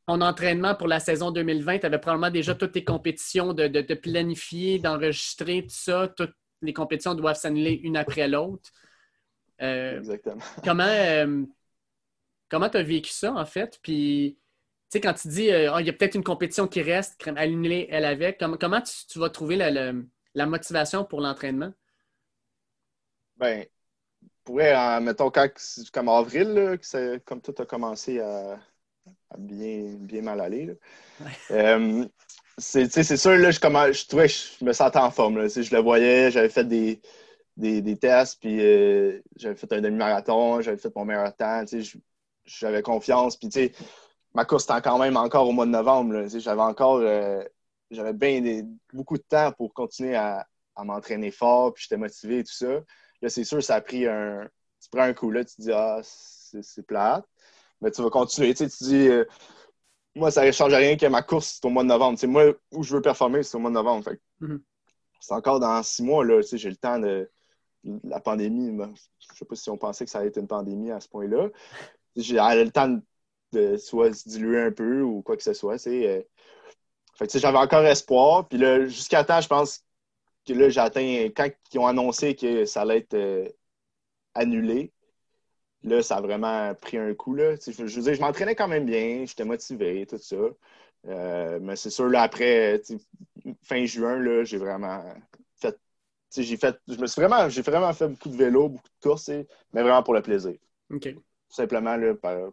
[0.05, 3.93] Ton entraînement pour la saison 2020, tu avais probablement déjà toutes tes compétitions de, de,
[3.95, 6.07] planifier, d'enregistrer, tout ça.
[6.15, 8.69] Toutes les compétitions doivent s'annuler une après l'autre.
[9.61, 10.41] Euh, Exactement.
[10.63, 11.43] Comment euh,
[12.49, 13.79] comment tu as vécu ça, en fait?
[13.81, 16.81] Puis, tu sais, quand tu dis, euh, ah, il y a peut-être une compétition qui
[16.81, 19.93] reste, annulée elle avec, comment, comment tu, vas trouver la,
[20.35, 21.73] la motivation pour l'entraînement?
[23.37, 23.65] Ben,
[24.51, 25.49] pourrais, mettons, quand,
[25.93, 28.59] comme avril, que comme tout a commencé à,
[29.37, 30.77] bien, bien mal aller.
[31.51, 32.05] Euh,
[32.57, 35.37] c'est sûr, là, je, je trouvais que je me sentais en forme.
[35.37, 37.01] Là, je le voyais, j'avais fait des,
[37.57, 41.63] des, tests, puis euh, j'avais fait un demi-marathon, j'avais fait mon meilleur temps.
[42.45, 43.37] J'avais confiance.
[43.37, 43.71] Puis,
[44.33, 46.27] ma course était quand même encore au mois de novembre.
[46.27, 47.43] J'avais encore euh,
[47.89, 52.43] j'avais bien beaucoup de temps pour continuer à, à m'entraîner fort, puis j'étais motivé et
[52.43, 52.81] tout ça.
[53.21, 54.47] Là, c'est sûr, ça a pris un.
[54.81, 57.25] Tu prends un coup, là, tu te dis, ah, c'est plate.
[57.81, 58.53] Mais tu vas continuer.
[58.53, 59.25] Tu, sais, tu dis, euh,
[60.15, 62.17] moi, ça ne change rien que ma course, c'est au mois de novembre.
[62.17, 64.03] Tu sais, moi, où je veux performer, c'est au mois de novembre.
[64.03, 64.59] Fait, mm-hmm.
[65.19, 66.41] C'est encore dans six mois, là.
[66.41, 67.29] Tu sais, j'ai le temps de.
[68.03, 68.95] La pandémie, je ne
[69.35, 71.49] sais pas si on pensait que ça allait être une pandémie à ce point-là.
[72.15, 72.99] J'ai le temps
[73.53, 75.87] de, soit se diluer un peu ou quoi que ce soit.
[75.87, 76.21] Euh.
[77.15, 78.47] Fait que, j'avais encore espoir.
[78.47, 79.83] Puis là, jusqu'à temps, je pense
[80.53, 81.29] que là, j'atteins.
[81.35, 83.47] Quand ils ont annoncé que ça allait être euh,
[84.33, 84.91] annulé,
[85.83, 87.35] là, ça a vraiment pris un coup.
[87.35, 87.55] Là.
[87.55, 90.35] Je, je veux dire, je m'entraînais quand même bien, j'étais motivé, tout ça.
[91.07, 92.81] Euh, mais c'est sûr, là, après,
[93.63, 95.03] fin juin, j'ai vraiment
[95.55, 95.77] fait.
[96.35, 96.77] J'ai fait.
[96.87, 97.49] Je me suis vraiment.
[97.49, 100.55] J'ai vraiment fait beaucoup de vélo, beaucoup de courses, mais vraiment pour le plaisir.
[100.91, 101.13] OK.
[101.13, 102.51] Tout simplement là, par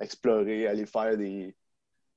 [0.00, 1.54] explorer, aller faire des.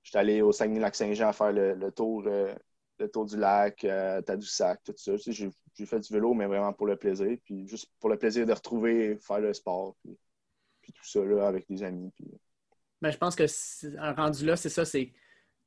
[0.04, 2.54] J'étais allé au Saguenay-Lac-Saint-Jean faire le, tour euh,
[3.00, 5.14] le tour du lac, euh, Tadoussac, tout ça.
[5.18, 5.52] j'ai,
[5.86, 7.38] fait du vélo, mais vraiment pour le plaisir.
[7.44, 9.96] Puis juste pour le plaisir de retrouver, faire le sport.
[10.04, 12.12] Puis, tout ça là, avec des amis.
[12.16, 12.26] Puis...
[13.02, 13.46] Ben, je pense que
[14.16, 15.12] rendu là, c'est ça, c'est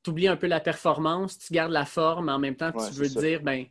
[0.02, 2.94] tu oublies un peu la performance, tu gardes la forme, mais en même temps, tu
[2.94, 3.64] veux dire, ben,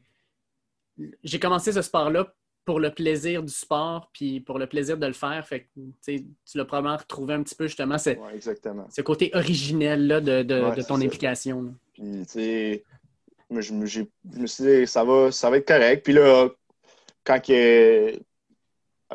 [1.24, 2.34] j'ai commencé ce sport-là
[2.66, 5.46] pour le plaisir du sport, puis pour le plaisir de le faire.
[5.48, 5.70] Fait
[6.04, 6.26] tu
[6.56, 8.10] l'as probablement retrouvé un petit peu justement ce,
[8.90, 11.74] ce côté originel là, de, de, ton implication.
[11.94, 12.84] Puis, tu sais,
[13.62, 13.86] je, me
[14.48, 16.04] suis dit, ça va, ça va être correct.
[16.04, 16.50] Puis là,
[17.24, 17.40] quand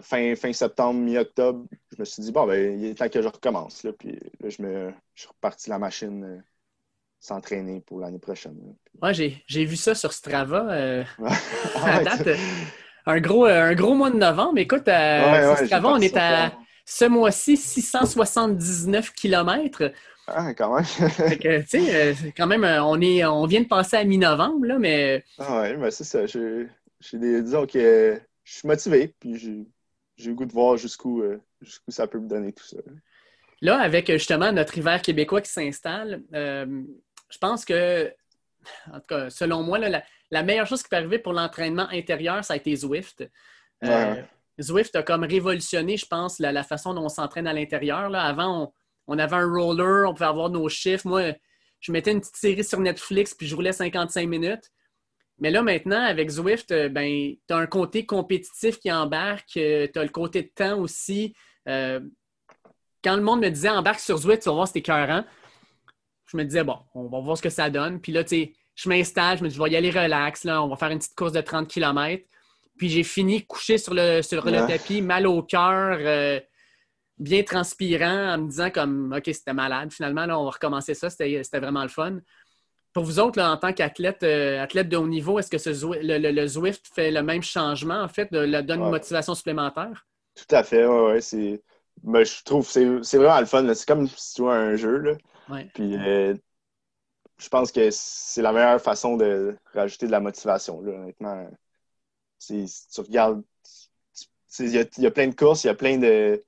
[0.02, 3.28] fin, fin septembre, mi-octobre, je me suis dit, bon, ben, il est temps que je
[3.28, 3.82] recommence.
[3.82, 3.92] Là.
[3.92, 6.38] Puis là, je, me, je suis reparti la machine euh,
[7.18, 8.56] s'entraîner pour l'année prochaine.
[9.02, 10.66] Ouais, j'ai vu ça sur Strava.
[10.70, 11.04] Euh,
[11.84, 12.28] à date,
[13.06, 14.58] un, gros, un gros mois de novembre.
[14.58, 16.52] Écoute, euh, sur Strava, on est à
[16.84, 19.92] ce mois-ci 679 km.
[20.32, 20.84] Ah, quand même.
[21.38, 24.78] tu sais, euh, quand même, euh, on, est, on vient de passer à mi-novembre, là,
[24.78, 25.24] mais.
[25.38, 26.26] Ah ouais, mais c'est ça.
[26.26, 26.66] Je,
[27.12, 29.36] disons que je suis motivé, puis
[30.16, 32.76] j'ai le goût de voir jusqu'où euh, jusqu'où ça peut me donner tout ça.
[33.60, 38.12] Là, avec justement notre hiver québécois qui s'installe, je pense que,
[38.90, 42.54] en tout cas, selon moi, la, meilleure chose qui peut arriver pour l'entraînement intérieur, ça
[42.54, 43.24] a été Zwift.
[44.60, 48.14] Zwift a comme révolutionné, je pense, la, la façon dont on s'entraîne à l'intérieur.
[48.14, 48.72] Avant, on,
[49.10, 51.06] on avait un roller, on pouvait avoir nos chiffres.
[51.06, 51.34] Moi,
[51.80, 54.70] je mettais une petite série sur Netflix puis je roulais 55 minutes.
[55.40, 59.88] Mais là, maintenant, avec Zwift, euh, ben, tu as un côté compétitif qui embarque, euh,
[59.92, 61.34] tu as le côté de temps aussi.
[61.66, 61.98] Euh,
[63.02, 65.24] quand le monde me disait embarque sur Zwift, tu vas voir, c'était écœurant.
[66.26, 68.00] Je me disais, bon, on va voir ce que ça donne.
[68.00, 70.62] Puis là, tu sais, je m'installe, je me dis, je vais y aller relax, là,
[70.62, 72.22] on va faire une petite course de 30 km.
[72.78, 75.98] Puis j'ai fini couché sur le, sur le tapis, mal au cœur
[77.20, 79.92] bien transpirant en me disant comme OK, c'était malade.
[79.92, 81.10] Finalement, là, on va recommencer ça.
[81.10, 82.18] C'était vraiment le fun.
[82.92, 86.18] Pour vous autres, en tant qu'athlète euh, athlète de haut niveau, est-ce que ce, le,
[86.18, 90.06] le, Zwift fait le même changement, en fait, de, donne une motivation supplémentaire?
[90.34, 91.12] Tout à fait, oui.
[91.12, 91.60] Ouais,
[92.02, 93.74] mais je trouve que c'est vraiment le fun.
[93.74, 94.96] C'est comme si tu jouais un jeu.
[94.98, 95.12] Là.
[95.74, 96.34] Puis euh,
[97.38, 100.80] je pense que c'est la meilleure façon de rajouter de la motivation.
[100.80, 101.48] Là, honnêtement.
[102.38, 103.42] Si tu regardes,
[104.58, 106.42] il y, a plein de courses, il y a plein de.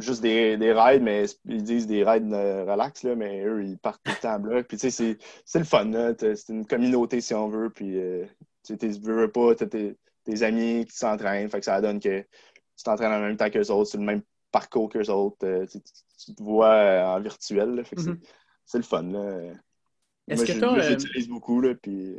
[0.00, 4.02] Juste des, des rides, mais ils disent des rides relax, là, mais eux, ils partent
[4.04, 4.66] tout le temps bloc.
[4.66, 5.90] Puis tu sais, c'est le fun.
[6.18, 7.70] C'est une communauté, si on veut.
[7.70, 8.24] Puis euh,
[8.64, 11.48] tu veux pas, tu tes, tes amis qui s'entraînent.
[11.48, 14.22] Fait que ça donne que tu t'entraînes en même temps qu'eux autres, c'est le même
[14.50, 15.36] parcours qu'eux autres.
[15.44, 17.82] Euh, tu, te vois euh, en virtuel.
[17.82, 18.18] Mm-hmm.
[18.64, 19.12] c'est le fun.
[20.28, 21.60] Est-ce que tu j'utilise beaucoup.
[21.60, 22.16] Là, puis...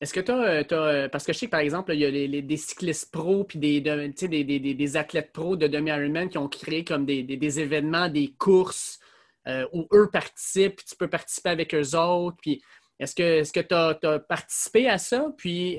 [0.00, 2.42] Est-ce que tu as, Parce que je sais que, par exemple, il y a les,
[2.42, 7.06] des cyclistes pros puis des, des, des, athlètes pros de demi-Ironman qui ont créé comme
[7.06, 9.00] des, événements, des courses
[9.48, 12.36] euh, où eux participent, puis tu peux participer avec eux autres.
[12.42, 12.62] Puis
[12.98, 15.32] est-ce que tu as, participé à ça?
[15.36, 15.78] Puis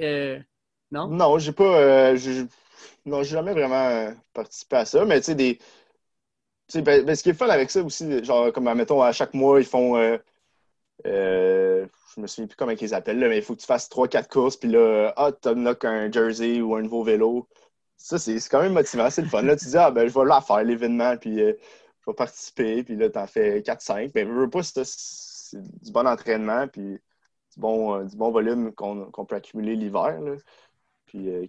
[0.92, 1.08] non?
[1.10, 2.14] Non, j'ai pas.
[3.06, 5.60] Non, j'ai jamais vraiment participé à ça, mais tu sais, des.
[6.76, 9.60] Ben, ben, ce qui est fun avec ça aussi, genre, comme, mettons, à chaque mois,
[9.60, 9.96] ils font.
[11.06, 13.68] Euh, euh, je me souviens plus comment ils appellent, là, mais il faut que tu
[13.68, 17.48] fasses 3-4 courses, puis là, ah, unlock un jersey ou un nouveau vélo.
[17.98, 19.42] Ça, c'est quand même motivant, c'est le fun.
[19.42, 21.54] Là, tu dis, ah, ben, je vais là faire l'événement, puis euh,
[22.02, 24.12] je vais participer, puis là, tu en fais 4-5.
[24.16, 24.84] Mais je veux pas, c'est
[25.54, 30.20] du bon entraînement, puis du bon, du bon volume qu'on peut accumuler l'hiver.
[31.06, 31.46] Puis euh,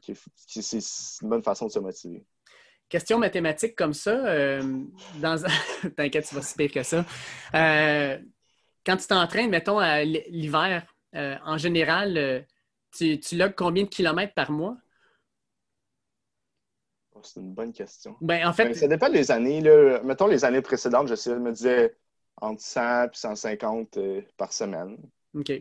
[0.46, 0.78] c'est
[1.22, 2.24] une bonne façon de se motiver.
[2.88, 4.62] Question mathématique comme ça, euh,
[5.20, 5.36] dans...
[5.96, 7.04] t'inquiète, tu vas si pire que ça.
[8.78, 12.46] Euh, quand tu t'entraînes, mettons, à l'hiver, en général,
[12.92, 14.76] tu, tu logs combien de kilomètres par mois?
[17.14, 18.16] Oh, c'est une bonne question.
[18.20, 18.66] Ben, en fait...
[18.66, 19.60] Ben, ça dépend des années.
[19.60, 20.00] Là.
[20.04, 21.96] Mettons les années précédentes, je, me disais
[22.40, 23.98] entre 100 et 150
[24.36, 24.96] par semaine.
[25.34, 25.52] OK.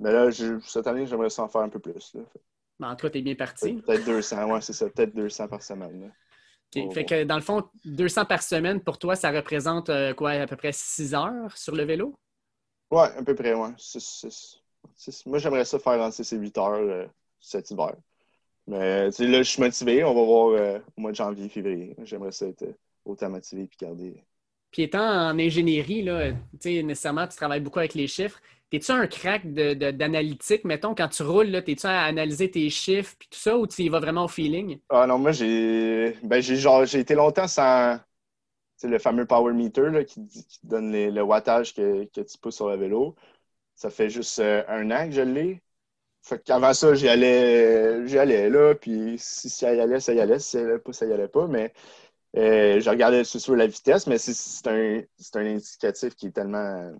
[0.00, 0.30] Mais là,
[0.64, 2.14] cette année, j'aimerais s'en faire un peu plus.
[2.14, 2.22] Là.
[2.78, 3.74] Ben, en tout cas, tu es bien parti.
[3.74, 4.88] Peut-être 200, ouais, c'est ça.
[4.88, 6.12] Peut-être 200 par semaine.
[6.72, 10.46] Fait que dans le fond, 200 par semaine, pour toi, ça représente euh, quoi, à
[10.46, 12.14] peu près 6 heures sur le vélo?
[12.90, 13.70] Oui, à peu près, oui.
[15.26, 17.06] Moi, j'aimerais ça faire entre 6 et 8 heures euh,
[17.40, 17.94] cet hiver.
[18.66, 20.04] Mais là, je suis motivé.
[20.04, 21.96] On va voir euh, au mois de janvier, février.
[22.04, 22.66] J'aimerais ça être
[23.04, 24.22] autant motivé et garder.
[24.70, 28.40] Puis étant en ingénierie, là, nécessairement, tu travailles beaucoup avec les chiffres.
[28.70, 33.38] T'es-tu un crack d'analytique, mettons, quand tu roules, t'es-tu à analyser tes chiffres puis tout
[33.38, 34.78] ça ou tu y vas vraiment au feeling?
[34.90, 37.98] Ah non, moi j'ai ben, j'ai été longtemps sans
[38.82, 40.20] le fameux power meter là, qui,
[40.62, 43.16] donne le wattage que, que, tu pousses sur le vélo.
[43.74, 45.62] Ça fait juste euh, un an que je l'ai.
[46.22, 50.20] Fait qu'avant ça, j'y allais, j'y allais là, puis si ça y allait, ça y
[50.20, 50.38] allait.
[50.38, 51.46] Si ça y allait pas, ça y allait pas.
[51.46, 51.72] Mais
[52.36, 55.02] euh, je regardais sur la vitesse, mais c'est un,
[55.34, 56.92] un indicatif qui est tellement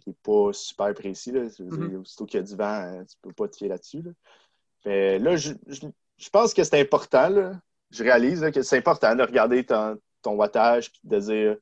[0.00, 1.32] qui n'est pas super précis.
[1.32, 1.42] Là.
[1.48, 2.00] Je veux dire, mm-hmm.
[2.00, 4.02] aussitôt qu'il y a du vent, hein, tu ne peux pas tirer là-dessus.
[4.02, 5.18] Là.
[5.18, 7.28] là, je, je, pense que c'est important.
[7.28, 7.60] Là.
[7.90, 11.56] Je réalise que c'est important de regarder ton, ton wattage et de dire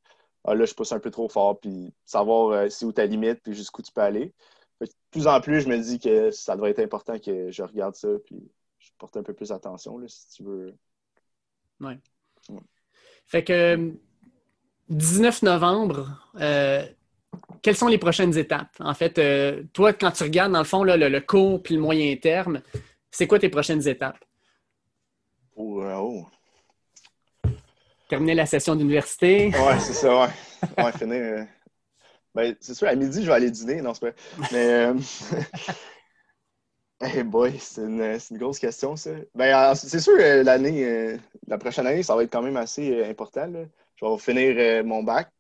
[0.45, 3.41] ah, là, je pousse un peu trop fort, puis savoir euh, si où ta limite,
[3.43, 4.33] puis jusqu'où tu peux aller.
[4.81, 7.95] de plus en plus, je me dis que ça devrait être important que je regarde
[7.95, 8.37] ça, puis
[8.79, 10.75] je porte un peu plus attention, là, si tu veux.
[11.81, 11.95] Oui.
[13.25, 13.95] Fait que
[14.91, 16.87] 19 novembre, euh,
[17.65, 18.77] quelles sont les prochaines étapes?
[18.79, 22.15] En fait, euh, toi, quand tu regardes, dans le fond, le, court puis le moyen
[22.17, 22.61] terme,
[23.11, 24.23] c'est quoi tes prochaines étapes?
[25.57, 26.27] Oh.
[28.07, 29.49] Terminer la session d'université.
[29.49, 30.29] Ouais, c'est ça, ouais.
[30.85, 31.23] ouais finir.
[31.23, 31.45] Euh,
[32.35, 33.81] ben, c'est sûr, à midi, je vais aller dîner.
[33.81, 34.17] Non, c'est pas.
[34.53, 34.93] Mais.
[37.01, 39.11] Hey boy, c'est une, grosse question, ça.
[39.35, 43.53] Ben, c'est sûr, l'année, la prochaine année, ça va être quand même assez important.
[43.97, 45.34] Je vais finir mon bac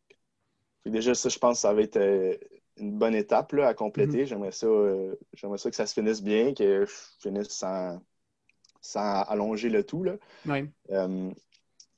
[0.90, 2.36] déjà, ça, je pense que ça va être euh,
[2.76, 4.20] une bonne étape là, à compléter.
[4.20, 4.26] Mhm.
[4.26, 5.14] J'aimerais ça, euh,
[5.56, 8.00] ça que ça se finisse bien, que je finisse sans,
[8.80, 10.02] sans allonger le tout.
[10.02, 10.16] Là.
[10.90, 11.30] Euh,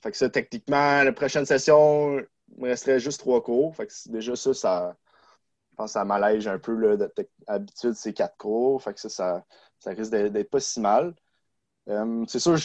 [0.02, 3.74] fait que ça, techniquement, la prochaine session, il me resterait juste trois cours.
[3.74, 4.96] Fait que déjà, ça, ça,
[5.70, 6.74] je pense que ça m'allège un peu.
[6.74, 6.96] Là,
[7.48, 8.82] d'habitude, c'est quatre cours.
[8.82, 9.08] Fait que ça,
[9.78, 11.14] ça, risque d'être pas si mal.
[12.28, 12.56] c'est sûr,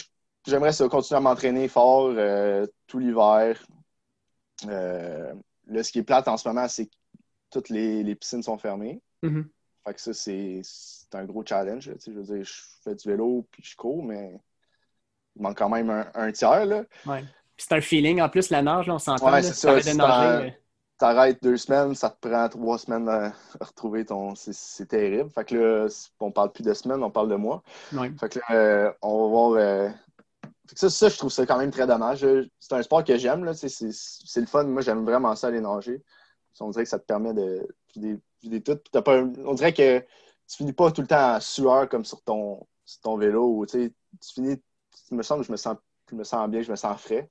[0.46, 2.14] j'aimerais ça continuer à m'entraîner fort
[2.86, 3.60] tout l'hiver.
[5.66, 6.94] Là, ce qui est plate en ce moment, c'est que
[7.50, 9.00] toutes les, piscines sont fermées.
[9.22, 9.44] Mm-hmm.
[9.84, 10.62] Fait que ça, c'est
[11.14, 11.90] un gros challenge.
[12.04, 12.52] je veux dire, je
[12.84, 14.40] fais du vélo puis je cours, mais
[15.36, 16.66] il manque quand même un, tiers.
[16.66, 16.84] Là.
[17.06, 17.24] Ouais.
[17.56, 18.20] c'est un feeling.
[18.20, 19.32] En plus, la nage, on s'entend.
[19.32, 19.80] Ouais, c'est ça.
[19.80, 19.96] Si
[20.98, 24.34] t'arrêtes deux semaines, ça te prend trois semaines à, retrouver ton.
[24.36, 25.30] C'est terrible.
[25.30, 25.88] Fait que là,
[26.20, 27.62] on parle plus de semaines, on parle de mois.
[27.90, 29.88] Fait que là, euh, on va voir euh,
[30.74, 32.26] ça, ça, je trouve ça quand même très dommage.
[32.60, 33.52] C'est un sport que j'aime.
[33.54, 34.64] C'est le fun.
[34.64, 36.02] Moi, j'aime vraiment ça aller nager.
[36.60, 37.66] On dirait que ça te permet de
[38.42, 38.78] vider, tout.
[39.06, 42.66] on dirait que tu finis pas tout le temps en sueur comme sur ton,
[43.02, 43.64] ton vélo.
[43.66, 43.92] tu
[44.34, 44.62] finis,
[45.10, 45.76] il me semble que je me sens,
[46.10, 47.30] je me sens bien, je me sens frais.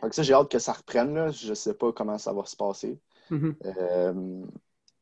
[0.00, 1.14] Fait que ça, j'ai hâte que ça reprenne.
[1.14, 1.30] Là.
[1.30, 2.98] Je ne sais pas comment ça va se passer.
[3.30, 3.54] Mm-hmm.
[3.64, 4.46] Euh,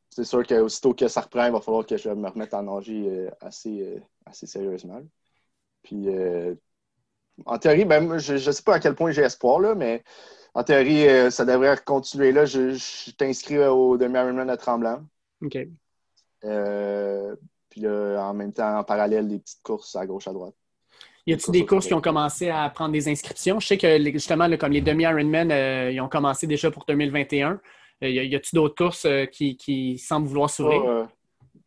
[0.09, 3.09] c'est sûr qu'aussitôt que ça reprend, il va falloir que je me remette à nager
[3.09, 5.01] euh, assez, euh, assez sérieusement.
[5.83, 6.07] Puis,
[7.45, 10.03] en théorie, ben, je ne sais pas à quel point j'ai espoir, là, mais
[10.53, 12.31] en théorie, ça devrait continuer.
[12.31, 15.01] Là, je, je t'inscris au demi-Ironman de Tremblant.
[15.43, 15.57] OK.
[17.69, 20.55] puis là, en même temps, en parallèle, des petites courses à gauche, à droite.
[21.27, 23.59] Y a-t-il des courses qui ont commencé à prendre des inscriptions?
[23.59, 25.49] Je sais que justement, comme les demi-Ironman,
[25.91, 27.59] ils ont commencé déjà pour 2021.
[28.03, 30.83] Euh, y a-t-il d'autres courses euh, qui, semblent vouloir s'ouvrir?
[30.83, 31.05] Euh,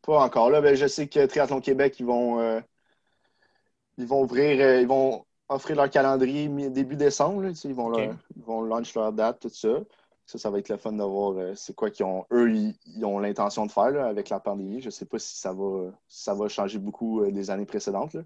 [0.03, 0.51] pas, encore.
[0.51, 0.61] Là.
[0.61, 2.63] Ben, je sais que Triathlon Québec, ils vont,
[3.97, 7.45] ils vont ouvrir, ils vont offrir leur calendrier début décembre.
[7.65, 9.81] ils, vont leur, vont launch leur date, tout ça.
[10.27, 13.19] Ça, ça va être le fun de voir c'est quoi qu'ils ont, eux, ils, ont
[13.19, 14.81] l'intention de faire avec la pandémie.
[14.81, 18.17] Je ne sais pas si ça va, ça va changer beaucoup des années précédentes.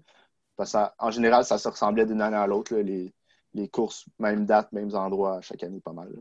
[0.55, 3.13] Parce qu'en général, ça se ressemblait d'une année à l'autre, les,
[3.53, 6.11] les, courses, même date, mêmes endroits, chaque année, pas mal.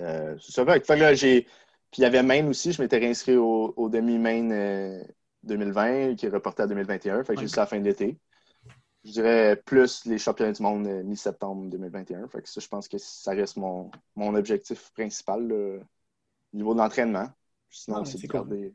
[0.00, 0.64] Euh, c'est ça.
[0.64, 1.42] Fait, là, j'ai.
[1.90, 5.04] Puis il y avait Maine aussi, je m'étais réinscrit au, demi-Maine
[5.42, 7.24] 2020, euh, qui est reporté à 2021.
[7.24, 8.18] Fait que juste la fin de l'été.
[9.04, 12.28] Je dirais plus les championnats du monde euh, mi-septembre 2021.
[12.28, 15.80] Fait que ça, je pense que ça reste mon, mon objectif principal au
[16.56, 17.28] niveau de l'entraînement.
[17.68, 18.72] Sinon, ah, c'est de garder.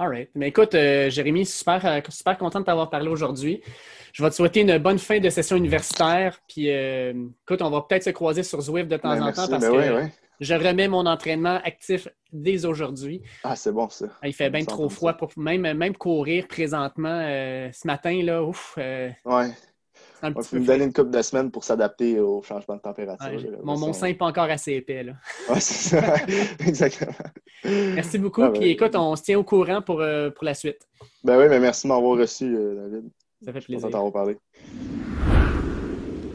[0.00, 0.30] All right.
[0.34, 3.60] Mais écoute, euh, Jérémy, super, euh, super content de t'avoir parlé aujourd'hui.
[4.14, 6.40] Je vais te souhaiter une bonne fin de session universitaire.
[6.48, 9.46] Puis, euh, écoute, on va peut-être se croiser sur Zwift de temps ben, en temps
[9.46, 10.10] parce ben que
[10.40, 13.22] je remets mon entraînement actif dès aujourd'hui.
[13.44, 14.06] Ah, c'est bon ça.
[14.24, 17.20] Il fait bien trop froid pour même, même courir présentement.
[17.20, 18.76] ce matin, là, ouf.
[18.76, 19.50] ouais.
[20.22, 23.58] Il faut me donner une couple de semaines pour s'adapter au changement de température.
[23.62, 25.02] mon, mon sein n'est pas encore assez épais.
[25.02, 25.12] Là.
[25.48, 26.14] Ouais, c'est ça.
[26.66, 27.12] Exactement.
[27.64, 28.42] Merci beaucoup.
[28.42, 30.86] Ah, Puis ben, écoute, on se tient au courant pour, euh, pour la suite.
[31.24, 33.10] Ben oui, mais merci de m'avoir reçu, euh, David.
[33.44, 33.90] Ça fait plaisir.
[33.90, 34.36] t'avoir parlé.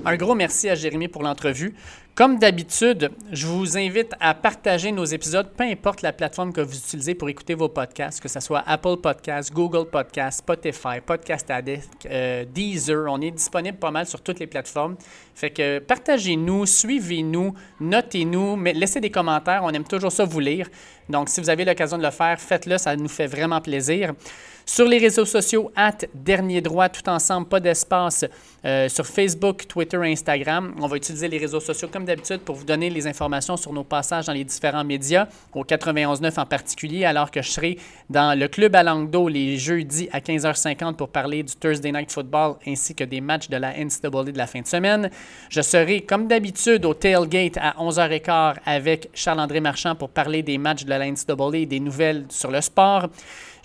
[0.07, 1.73] Un gros merci à Jérémy pour l'entrevue.
[2.13, 6.77] Comme d'habitude, je vous invite à partager nos épisodes, peu importe la plateforme que vous
[6.77, 12.05] utilisez pour écouter vos podcasts, que ce soit Apple Podcasts, Google Podcasts, Spotify, Podcast Addict,
[12.05, 13.11] euh, Deezer.
[13.11, 14.95] On est disponible pas mal sur toutes les plateformes.
[15.33, 19.61] Fait que partagez-nous, suivez-nous, notez-nous, laissez des commentaires.
[19.63, 20.69] On aime toujours ça vous lire.
[21.09, 22.77] Donc, si vous avez l'occasion de le faire, faites-le.
[22.77, 24.13] Ça nous fait vraiment plaisir.
[24.67, 28.25] Sur les réseaux sociaux, at Dernier Droit, tout ensemble, pas d'espace.
[28.65, 30.73] Euh, sur Facebook, Twitter, Instagram.
[30.81, 33.83] On va utiliser les réseaux sociaux comme d'habitude pour vous donner les informations sur nos
[33.83, 37.77] passages dans les différents médias, au 91.9 en particulier, alors que je serai
[38.09, 42.55] dans le club à Langdo les jeudis à 15h50 pour parler du Thursday Night Football
[42.65, 45.11] ainsi que des matchs de la NCAA de la fin de semaine.
[45.49, 50.85] Je serai comme d'habitude au Tailgate à 11h15 avec Charles-André Marchand pour parler des matchs
[50.85, 53.09] de la NCAA et des nouvelles sur le sport.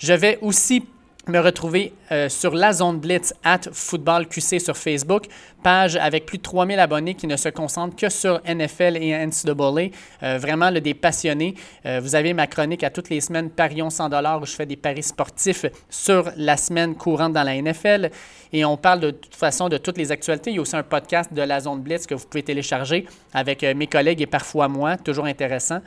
[0.01, 0.83] Je vais aussi
[1.29, 5.25] me retrouver euh, sur la zone Blitz at Football QC sur Facebook,
[5.63, 9.91] page avec plus de 3000 abonnés qui ne se concentrent que sur NFL et NCAA.
[10.23, 11.55] Euh, vraiment le des passionnés.
[11.85, 14.77] Euh, vous avez ma chronique à toutes les semaines, Parions 100 où je fais des
[14.77, 18.11] paris sportifs sur la semaine courante dans la NFL.
[18.55, 20.51] Et on parle de toute façon de toutes les actualités.
[20.51, 23.63] Il y a aussi un podcast de la zone Blitz que vous pouvez télécharger avec
[23.63, 25.83] mes collègues et parfois moi, toujours intéressant.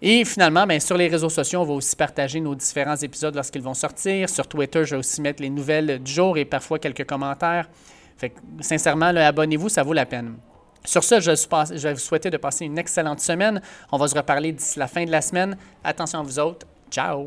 [0.00, 3.62] Et finalement, bien, sur les réseaux sociaux, on va aussi partager nos différents épisodes lorsqu'ils
[3.62, 4.28] vont sortir.
[4.28, 7.68] Sur Twitter, je vais aussi mettre les nouvelles du jour et parfois quelques commentaires.
[8.16, 10.36] Fait sincèrement, abonnez-vous, ça vaut la peine.
[10.84, 13.60] Sur ce, je vais vous souhaiter de passer une excellente semaine.
[13.90, 15.56] On va se reparler d'ici la fin de la semaine.
[15.82, 16.66] Attention à vous autres.
[16.90, 17.24] Ciao!